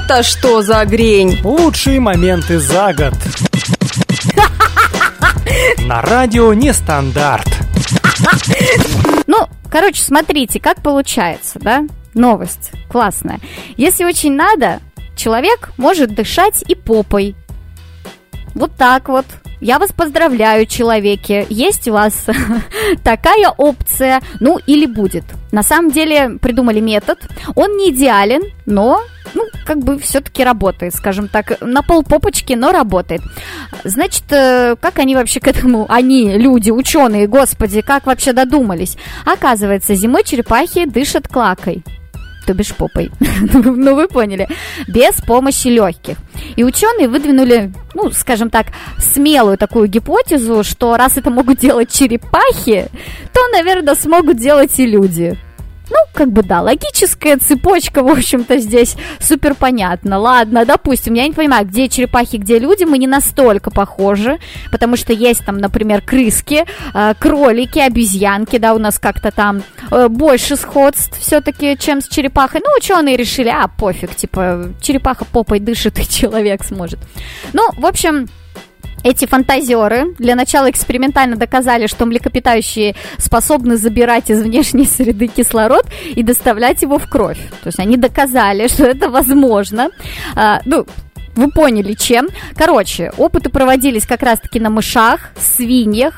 [0.09, 1.37] Это что за грень?
[1.43, 3.13] Лучшие моменты за год.
[5.79, 7.45] На радио Нестандарт.
[9.27, 11.83] Ну, короче, смотрите, как получается, да?
[12.13, 13.41] Новость классная.
[13.75, 14.79] Если очень надо,
[15.17, 17.35] человек может дышать и попой.
[18.55, 19.25] Вот так вот.
[19.59, 21.45] Я вас поздравляю, человеки.
[21.49, 22.25] Есть у вас
[23.03, 25.23] такая опция, ну или будет.
[25.51, 27.19] На самом деле придумали метод.
[27.55, 29.01] Он не идеален, но
[29.33, 33.21] ну, как бы все-таки работает, скажем так, на пол попочки, но работает.
[33.83, 38.97] Значит, э, как они вообще к этому, они, люди, ученые, господи, как вообще додумались?
[39.25, 41.83] Оказывается, зимой черепахи дышат клакой
[42.47, 43.11] то бишь попой.
[43.53, 44.47] ну, вы поняли.
[44.87, 46.15] Без помощи легких.
[46.55, 48.67] И ученые выдвинули, ну, скажем так,
[48.97, 52.87] смелую такую гипотезу, что раз это могут делать черепахи,
[53.33, 55.37] то, наверное, смогут делать и люди.
[55.89, 60.17] Ну, как бы да, логическая цепочка, в общем-то, здесь супер понятна.
[60.17, 64.39] Ладно, допустим, я не понимаю, где черепахи, где люди, мы не настолько похожи,
[64.71, 70.07] потому что есть там, например, крыски, э, кролики, обезьянки, да, у нас как-то там э,
[70.07, 72.61] больше сходств все-таки, чем с черепахой.
[72.63, 76.99] Ну, ученые решили, а, пофиг, типа, черепаха попой дышит, и человек сможет.
[77.53, 78.27] Ну, в общем,
[79.07, 85.85] эти фантазеры для начала экспериментально доказали, что млекопитающие способны забирать из внешней среды кислород
[86.15, 87.39] и доставлять его в кровь.
[87.63, 89.89] То есть они доказали, что это возможно.
[90.35, 90.85] А, ну,
[91.35, 92.27] вы поняли, чем.
[92.55, 96.13] Короче, опыты проводились как раз-таки на мышах, свиньях,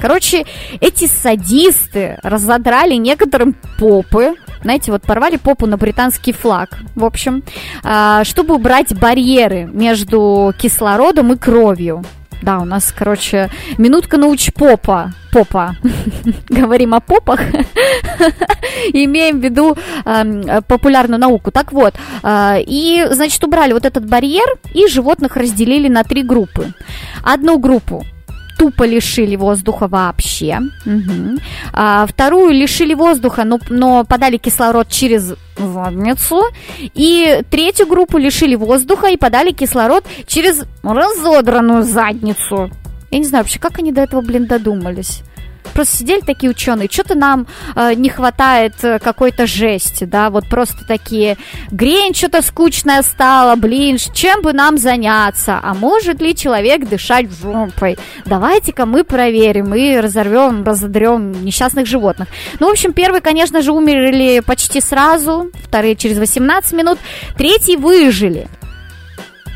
[0.00, 0.46] Короче,
[0.80, 7.42] эти садисты разодрали некоторым попы, знаете, вот порвали попу на британский флаг, в общем,
[7.84, 12.02] а, чтобы убрать барьеры между кислородом и кровью.
[12.42, 15.12] Да, у нас, короче, минутка науч попа.
[15.32, 15.76] Попа.
[16.48, 17.40] Говорим о попах.
[18.92, 21.50] Имеем в виду э, популярную науку.
[21.50, 26.72] Так вот, э, и, значит, убрали вот этот барьер и животных разделили на три группы.
[27.22, 28.04] Одну группу
[28.60, 30.60] тупо лишили воздуха вообще.
[30.84, 31.38] Угу.
[31.72, 35.34] А, вторую лишили воздуха, но, но подали кислород через
[35.68, 36.42] задницу.
[36.94, 42.70] И третью группу лишили воздуха и подали кислород через разодранную задницу.
[43.10, 45.22] Я не знаю вообще, как они до этого, блин, додумались.
[45.74, 50.84] Просто сидели такие ученые, что-то нам э, не хватает э, какой-то жести, да, вот просто
[50.86, 51.36] такие,
[51.70, 57.98] грень что-то скучное стало, блин, чем бы нам заняться, а может ли человек дышать жопой?
[58.26, 62.28] Давайте-ка мы проверим и разорвем, разодрем несчастных животных.
[62.58, 66.98] Ну, в общем, первые, конечно же, умерли почти сразу, вторые через 18 минут,
[67.36, 68.48] третьи выжили.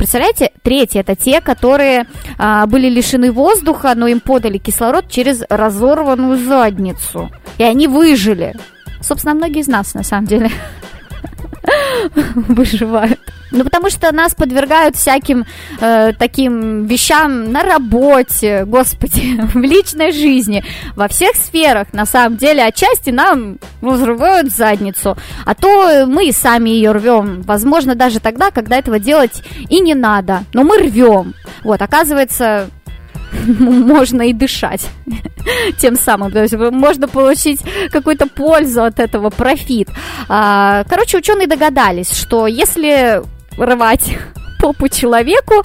[0.04, 6.36] Представляете, третьи это те, которые а, были лишены воздуха, но им подали кислород через разорванную
[6.36, 7.30] задницу.
[7.56, 8.54] И они выжили.
[9.00, 10.50] Собственно, многие из нас, на самом деле,
[12.34, 13.18] выживают.
[13.54, 15.44] Ну, потому что нас подвергают всяким
[15.80, 20.64] э, таким вещам на работе, господи, в личной жизни,
[20.96, 26.70] во всех сферах, на самом деле, отчасти нам разрывают задницу, а то мы и сами
[26.70, 31.34] ее рвем, возможно, даже тогда, когда этого делать и не надо, но мы рвем.
[31.62, 32.68] Вот, оказывается,
[33.58, 34.88] можно и дышать
[35.78, 36.32] тем самым.
[36.32, 37.60] То есть можно получить
[37.92, 39.90] какую-то пользу от этого, профит.
[40.28, 43.22] А, короче, ученые догадались, что если
[43.56, 44.16] рвать
[44.60, 45.62] попу человеку,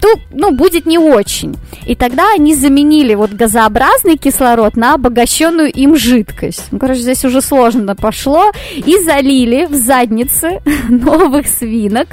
[0.00, 1.56] то, ну, будет не очень.
[1.86, 6.64] И тогда они заменили вот газообразный кислород на обогащенную им жидкость.
[6.70, 8.52] Ну, короче, здесь уже сложно пошло.
[8.74, 12.08] И залили в задницы новых свинок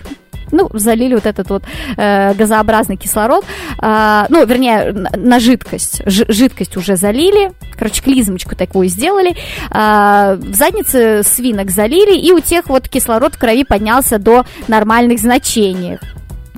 [0.54, 1.64] ну, залили вот этот вот
[1.98, 3.44] э, газообразный кислород,
[3.82, 10.38] э, ну, вернее, на, на жидкость, Ж, жидкость уже залили, короче, клизмочку такую сделали, э,
[10.40, 16.00] в заднице свинок залили, и у тех вот кислород в крови поднялся до нормальных значений.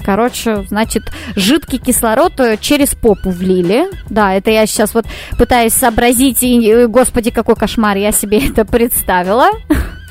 [0.05, 1.03] Короче, значит,
[1.35, 3.85] жидкий кислород э, через попу влили.
[4.07, 5.05] Да, это я сейчас вот
[5.37, 9.49] пытаюсь сообразить, и, э, господи, какой кошмар, я себе это представила.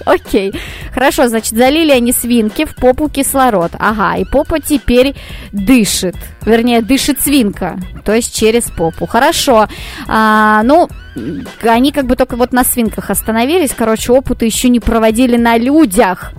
[0.05, 0.53] Окей.
[0.93, 3.73] Хорошо, значит, залили они свинки в попу кислород.
[3.79, 5.15] Ага, и попа теперь
[5.53, 6.17] дышит.
[6.45, 9.07] Вернее, дышит свинка, то есть через попу.
[9.07, 9.67] Хорошо.
[10.07, 10.89] А, ну,
[11.63, 13.73] они как бы только вот на свинках остановились.
[13.77, 16.33] Короче, опыты еще не проводили на людях.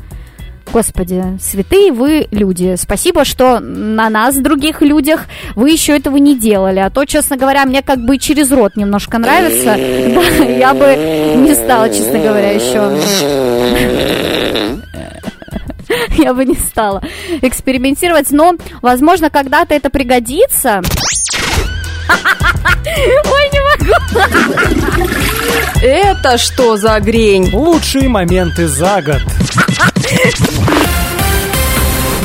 [0.75, 2.75] Господи, святые вы люди.
[2.77, 6.79] Спасибо, что на нас, других людях, вы еще этого не делали.
[6.79, 9.77] А то, честно говоря, мне как бы через рот немножко нравится.
[10.15, 10.85] Да, я бы
[11.37, 12.91] не стала, честно говоря, еще.
[16.17, 17.01] Я бы не стала
[17.41, 20.81] экспериментировать, но, возможно, когда-то это пригодится.
[22.85, 23.93] Ой, не могу.
[25.81, 27.49] Это что за грень?
[27.53, 29.21] Лучшие моменты за год.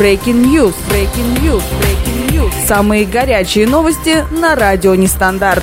[0.01, 0.75] Breaking News.
[0.89, 1.63] Breaking News.
[1.79, 2.67] Breaking News.
[2.67, 5.63] Самые горячие новости на радио Нестандарт.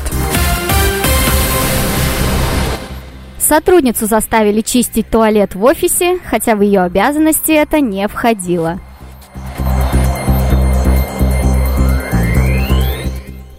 [3.39, 8.79] Сотрудницу заставили чистить туалет в офисе, хотя в ее обязанности это не входило.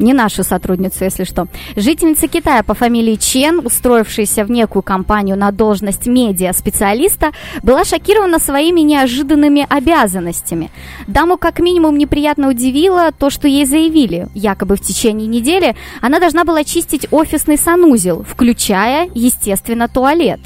[0.09, 1.49] Не нашу сотрудницу, если что.
[1.77, 7.33] Жительница Китая по фамилии Чен, устроившаяся в некую компанию на должность медиа-специалиста,
[7.63, 10.71] была шокирована своими неожиданными обязанностями.
[11.09, 14.29] Даму как минимум неприятно удивило то, что ей заявили.
[14.33, 20.41] Якобы в течение недели она должна была чистить офисный санузел, включая, естественно, туалет.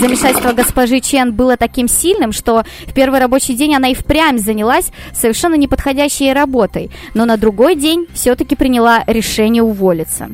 [0.00, 4.92] Замешательство госпожи Чен было таким сильным, что в первый рабочий день она и впрямь занялась
[5.12, 10.30] совершенно неподходящей ей работой, но на другой день все-таки приняла решение уволиться.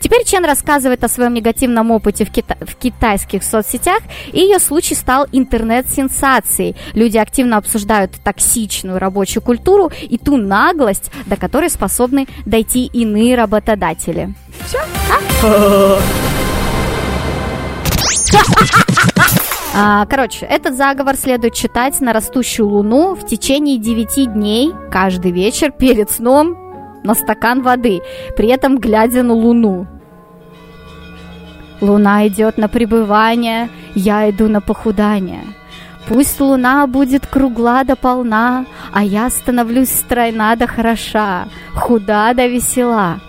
[0.00, 4.02] Теперь Чен рассказывает о своем негативном опыте в, кита- в китайских соцсетях,
[4.32, 6.76] и ее случай стал интернет-сенсацией.
[6.94, 14.32] Люди активно обсуждают токсичную рабочую культуру и ту наглость, до которой способны дойти иные работодатели.
[15.42, 15.98] А,
[20.08, 26.10] Короче, этот заговор следует читать на растущую луну в течение 9 дней каждый вечер перед
[26.10, 26.56] сном
[27.04, 28.00] на стакан воды,
[28.36, 29.86] при этом глядя на луну.
[31.80, 35.44] Луна идет на пребывание, я иду на похудание.
[36.08, 43.20] Пусть луна будет кругла да полна, а я становлюсь стройна да хороша, худа да весела.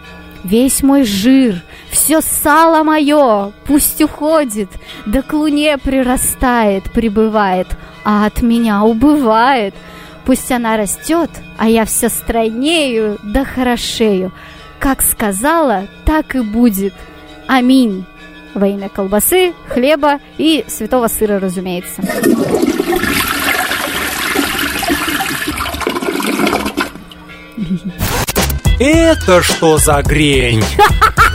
[0.43, 4.69] Весь мой жир, все сало мое, пусть уходит,
[5.05, 7.67] да к луне прирастает, прибывает,
[8.03, 9.73] а от меня убывает.
[10.25, 14.31] Пусть она растет, а я все стройнею да хорошею.
[14.79, 16.93] Как сказала, так и будет.
[17.47, 18.05] Аминь.
[18.53, 22.01] Во имя колбасы, хлеба и святого сыра, разумеется.
[28.79, 30.63] Это что за грень?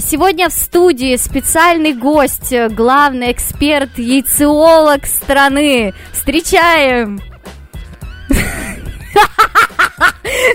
[0.00, 5.92] Сегодня в студии специальный гость, главный эксперт, яйцеолог страны.
[6.12, 7.20] Встречаем!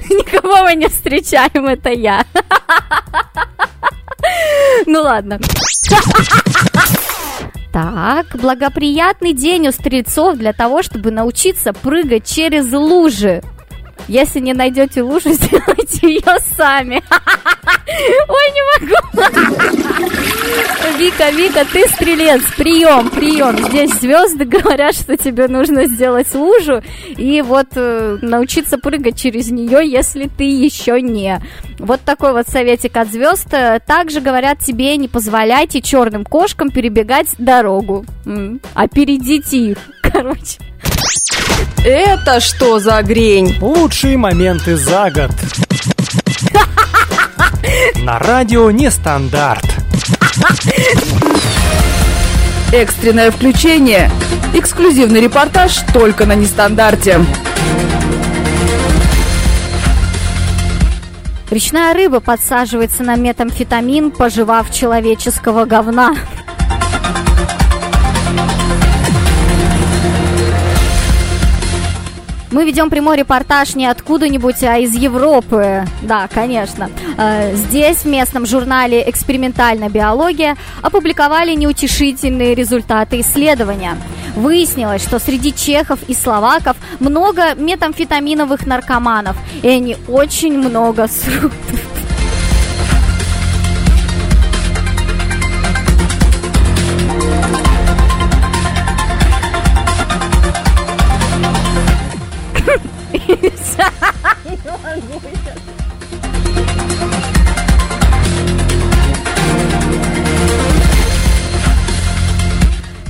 [0.09, 2.25] Никого мы не встречаем, это я.
[4.85, 5.39] Ну ладно.
[7.71, 13.41] Так, благоприятный день у стрельцов для того, чтобы научиться прыгать через лужи.
[14.07, 17.01] Если не найдете лужу, сделайте ее сами.
[18.27, 18.95] Ой, не могу.
[20.97, 22.41] Вика, Вика, ты стрелец.
[22.57, 23.57] Прием, прием.
[23.69, 26.81] Здесь звезды говорят, что тебе нужно сделать лужу
[27.17, 31.41] и вот э, научиться прыгать через нее, если ты еще не.
[31.79, 33.47] Вот такой вот советик от звезд.
[33.53, 38.05] Э, Также говорят тебе, не позволяйте черным кошкам перебегать дорогу.
[38.25, 39.77] М, Опередите их.
[40.01, 40.59] Короче.
[41.85, 43.57] Это что за грень?
[43.59, 45.31] Лучшие моменты за год.
[48.03, 49.65] На радио Нестандарт.
[52.71, 54.09] Экстренное включение.
[54.53, 57.19] Эксклюзивный репортаж только на нестандарте.
[61.51, 66.15] Речная рыба подсаживается на метамфетамин, пожевав человеческого говна.
[72.53, 75.85] Мы ведем прямой репортаж не откуда-нибудь, а из Европы.
[76.03, 76.91] Да, конечно.
[77.17, 83.97] Э, Здесь, в местном журнале «Экспериментальная биология», опубликовали неутешительные результаты исследования.
[84.35, 91.53] Выяснилось, что среди чехов и словаков много метамфетаминовых наркоманов, и они очень много срут.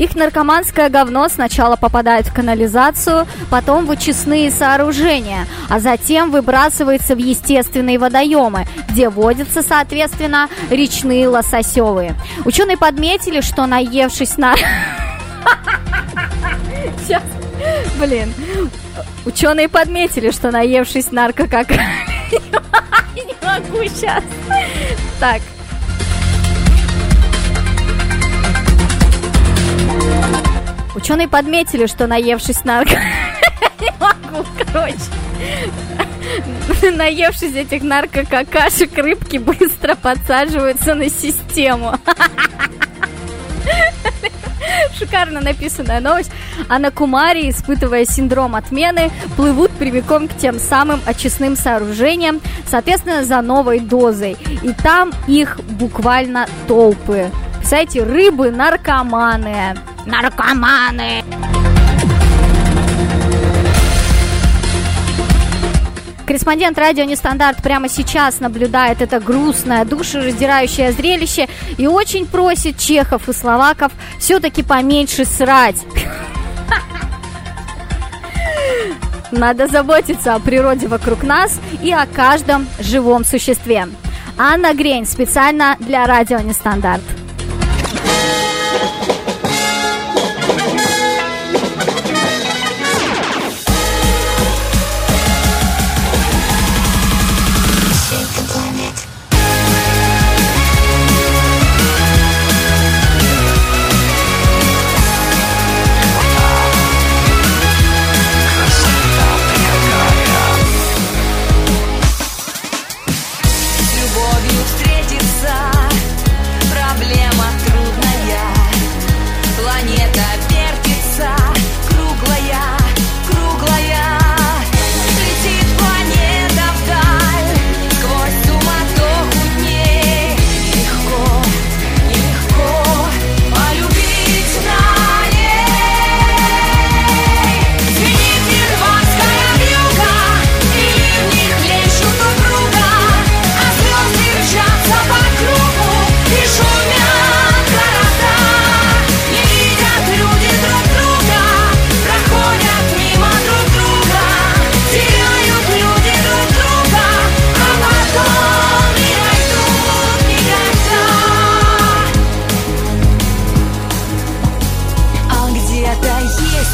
[0.03, 7.19] Их наркоманское говно сначала попадает в канализацию, потом в очистные сооружения, а затем выбрасывается в
[7.19, 12.15] естественные водоемы, где водятся, соответственно, речные лососевые.
[12.43, 14.55] Ученые подметили, что наевшись на...
[17.05, 17.23] Сейчас,
[17.97, 18.33] блин.
[19.25, 21.69] Ученые подметили, что наевшись наркокак...
[23.15, 24.23] Не могу сейчас.
[25.19, 25.39] Так,
[30.95, 32.91] Ученые подметили, что наевшись нарко...
[33.79, 34.97] Не могу, короче.
[36.91, 41.95] Наевшись этих наркокакашек, рыбки быстро подсаживаются на систему.
[44.97, 46.31] Шикарно написанная новость.
[46.69, 53.41] А на Кумаре, испытывая синдром отмены, плывут прямиком к тем самым очистным сооружениям, соответственно, за
[53.41, 54.37] новой дозой.
[54.61, 57.31] И там их буквально толпы.
[57.57, 59.75] Представляете, рыбы наркоманы.
[60.05, 61.23] Наркоманы!
[66.25, 71.47] Корреспондент радио Нестандарт прямо сейчас наблюдает это грустное, душераздирающее зрелище
[71.77, 75.75] и очень просит чехов и словаков все-таки поменьше срать.
[79.31, 83.87] Надо заботиться о природе вокруг нас и о каждом живом существе.
[84.37, 87.03] Анна Грень специально для радио Нестандарт.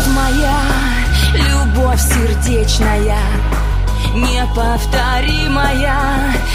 [0.07, 0.61] Моя
[1.33, 3.17] любовь сердечная,
[4.15, 5.97] неповторимая,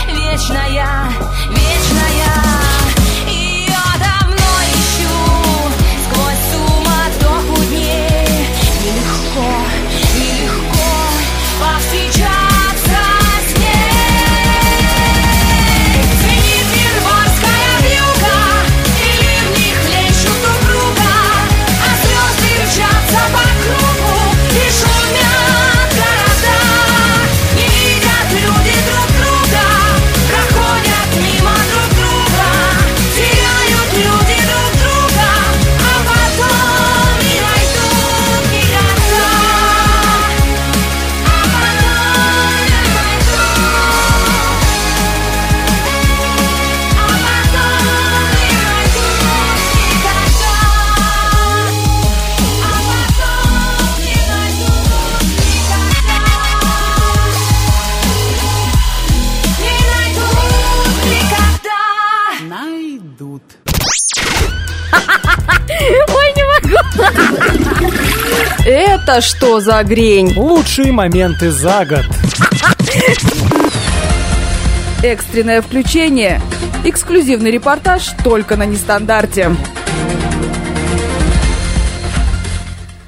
[0.09, 1.09] вечная,
[1.51, 2.94] вечная.
[69.07, 70.33] Это что за грень?
[70.35, 72.07] Лучшие моменты за год.
[75.03, 76.41] Экстренное включение.
[76.87, 79.55] Эксклюзивный репортаж только на нестандарте.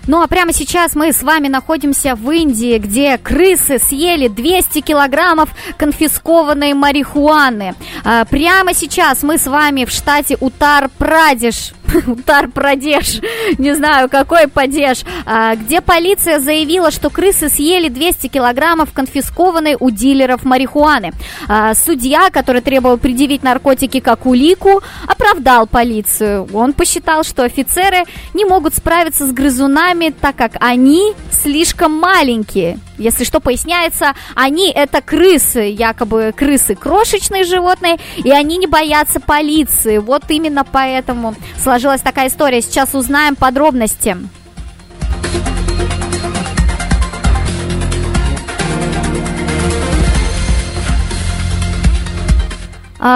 [0.07, 5.49] Ну а прямо сейчас мы с вами находимся в Индии, где крысы съели 200 килограммов
[5.79, 7.75] конфискованной марихуаны.
[8.09, 11.73] А, прямо сейчас мы с вами в штате Утар-Прадеш.
[12.07, 13.21] Утар-Прадеш,
[13.59, 19.91] не знаю, какой падеж, а, где полиция заявила, что крысы съели 200 килограммов конфискованной у
[19.91, 21.15] дилеров марихуаны.
[21.49, 26.49] А, Судья, который требовал предъявить наркотики как улику, оправдал полицию.
[26.55, 28.05] Он посчитал, что офицеры
[28.35, 32.79] не могут справиться с грызунами, так как они слишком маленькие.
[32.99, 39.99] Если что поясняется, они это крысы, якобы крысы крошечные животные, и они не боятся полиции.
[39.99, 42.61] Вот именно поэтому сложилась такая история.
[42.61, 44.17] Сейчас узнаем подробности.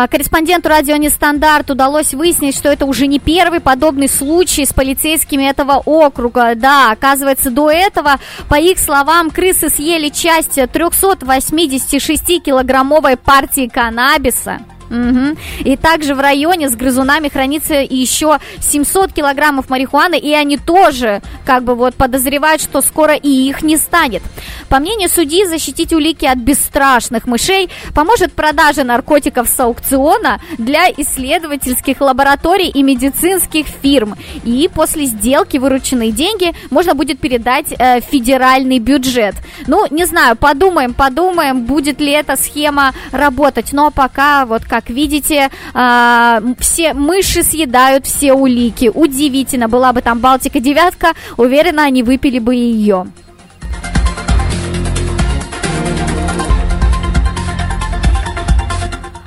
[0.09, 5.83] Корреспонденту радио Нестандарт удалось выяснить, что это уже не первый подобный случай с полицейскими этого
[5.85, 6.55] округа.
[6.55, 14.61] Да, оказывается, до этого, по их словам, крысы съели часть 386-килограммовой партии каннабиса.
[14.91, 15.39] Мгм.
[15.61, 21.63] И также в районе с грызунами хранится еще 700 килограммов марихуаны, и они тоже как
[21.63, 24.23] бы вот подозревают, что скоро и их не станет.
[24.69, 32.01] По мнению судьи, защитить улики от бесстрашных мышей поможет продажа наркотиков с аукциона для исследовательских
[32.01, 34.17] лабораторий и медицинских фирм.
[34.45, 39.37] И после сделки вырученные деньги можно будет передать э, федеральный бюджет.
[39.69, 43.73] Ну, не знаю, подумаем, подумаем, будет ли эта схема работать.
[43.73, 48.91] Но пока, вот как видите, а, все мыши съедают все улики.
[48.93, 53.07] Удивительно, была бы там Балтика девятка, уверена, они выпили бы ее.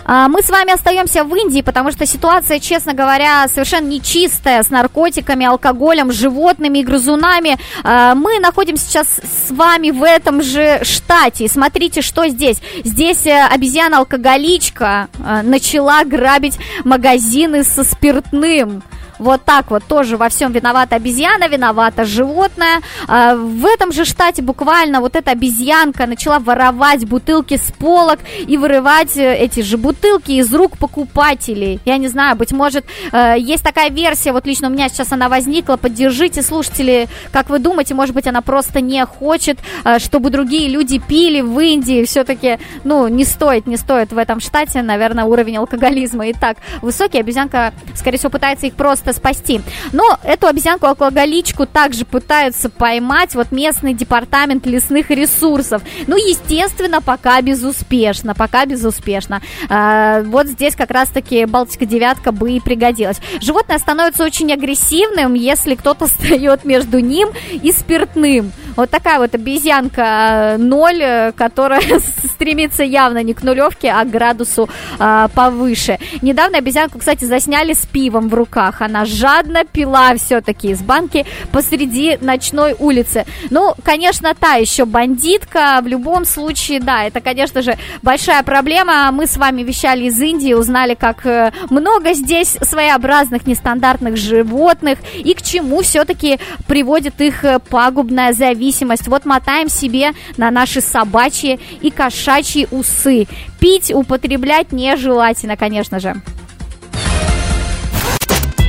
[0.06, 5.46] Мы с вами остаемся в Индии, потому что ситуация, честно говоря, совершенно нечистая с наркотиками,
[5.46, 7.58] алкоголем, животными и грызунами.
[7.84, 11.48] А, Мы находимся сейчас с вами в этом же штате.
[11.48, 12.58] Смотрите, что здесь.
[12.84, 18.84] Здесь э, обезьяна-алкоголичка э, начала грабить магазины со спиртным.
[19.20, 22.82] Вот так вот тоже во всем виновата обезьяна, виновата животное.
[23.08, 28.58] А, В этом же штате буквально вот эта обезьянка начала воровать бутылки с полок и
[28.58, 31.80] вырывать э, эти же бутылки из рук покупателей.
[31.86, 35.30] Я не знаю, быть может, э, есть такая версия, вот лично у меня сейчас она
[35.30, 35.78] возникла.
[35.78, 41.00] Поддержите, слушатели, как вы думаете, может быть, она просто не хочет, э, чтобы другие люди
[41.00, 42.04] пили в Индии.
[42.06, 47.20] Все-таки, ну, не стоит, не стоит в этом штате, наверное, уровень алкоголизма и так высокий.
[47.20, 49.62] Обезьянка, скорее всего, пытается их просто спасти.
[49.92, 55.82] Но эту обезьянку-алкоголичку также пытаются поймать вот местный департамент лесных ресурсов.
[56.08, 59.42] Ну, естественно, пока безуспешно, пока безуспешно.
[59.70, 63.18] А, вот здесь как раз-таки Балтика девятка бы и пригодилась.
[63.42, 68.52] Животное становится очень агрессивным, если кто-то встает между ним и спиртным.
[68.76, 74.10] Вот такая вот обезьянка э, ноль, э, которая стремится явно не к нулевке, а к
[74.10, 74.70] градусу
[75.00, 76.00] а, повыше.
[76.22, 78.82] Недавно обезьянку, кстати, засняли с пивом в руках.
[78.82, 83.26] Она жадно пила все-таки из банки посреди ночной улицы.
[83.50, 85.80] Ну, конечно, та еще бандитка.
[85.84, 89.12] В любом случае, да, это, конечно же, большая проблема.
[89.12, 95.34] Мы с вами вещали из Индии, узнали, как э, много здесь своеобразных нестандартных животных и
[95.34, 98.63] к чему все-таки приводит их э, пагубная зависимость.
[99.08, 103.28] Вот мотаем себе на наши собачьи и кошачьи усы.
[103.60, 106.16] Пить, употреблять нежелательно, конечно же.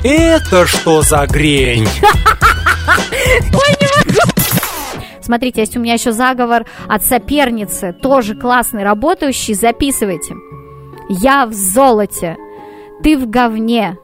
[0.03, 1.89] Это что за грень?
[5.23, 10.35] Смотрите, есть у меня еще заговор от соперницы, тоже классный, работающий, записывайте.
[11.09, 12.37] Я в золоте,
[13.03, 13.97] ты в говне,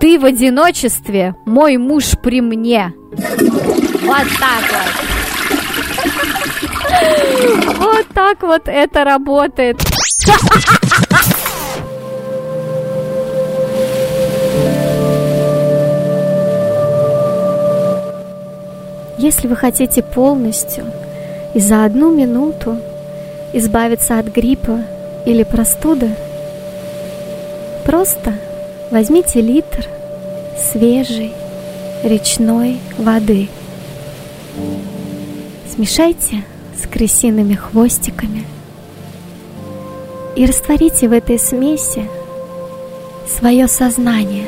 [0.00, 2.94] ты в одиночестве, мой муж при мне.
[4.10, 4.90] Вот так вот.
[7.78, 9.80] Вот так вот это работает.
[19.16, 20.86] Если вы хотите полностью
[21.54, 22.78] и за одну минуту
[23.52, 24.82] избавиться от гриппа
[25.24, 26.10] или простуды,
[27.84, 28.34] просто
[28.90, 29.86] возьмите литр
[30.58, 31.32] свежей
[32.02, 33.48] речной воды.
[35.74, 36.44] Смешайте
[36.76, 38.44] с крысиными хвостиками
[40.36, 42.08] и растворите в этой смеси
[43.28, 44.46] свое сознание,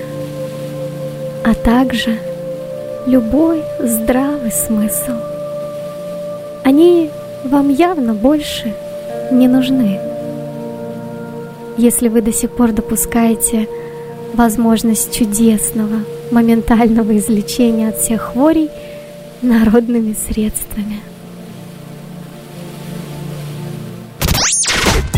[1.44, 2.18] а также
[3.06, 5.12] любой здравый смысл.
[6.64, 7.10] Они
[7.44, 8.74] вам явно больше
[9.32, 9.98] не нужны.
[11.76, 13.68] Если вы до сих пор допускаете
[14.34, 18.70] возможность чудесного, моментального излечения от всех хворей
[19.42, 21.00] народными средствами.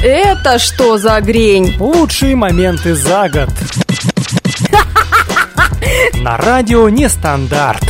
[0.03, 1.75] Это что за грень?
[1.79, 3.49] Лучшие моменты за год.
[6.22, 7.83] На радио Нестандарт.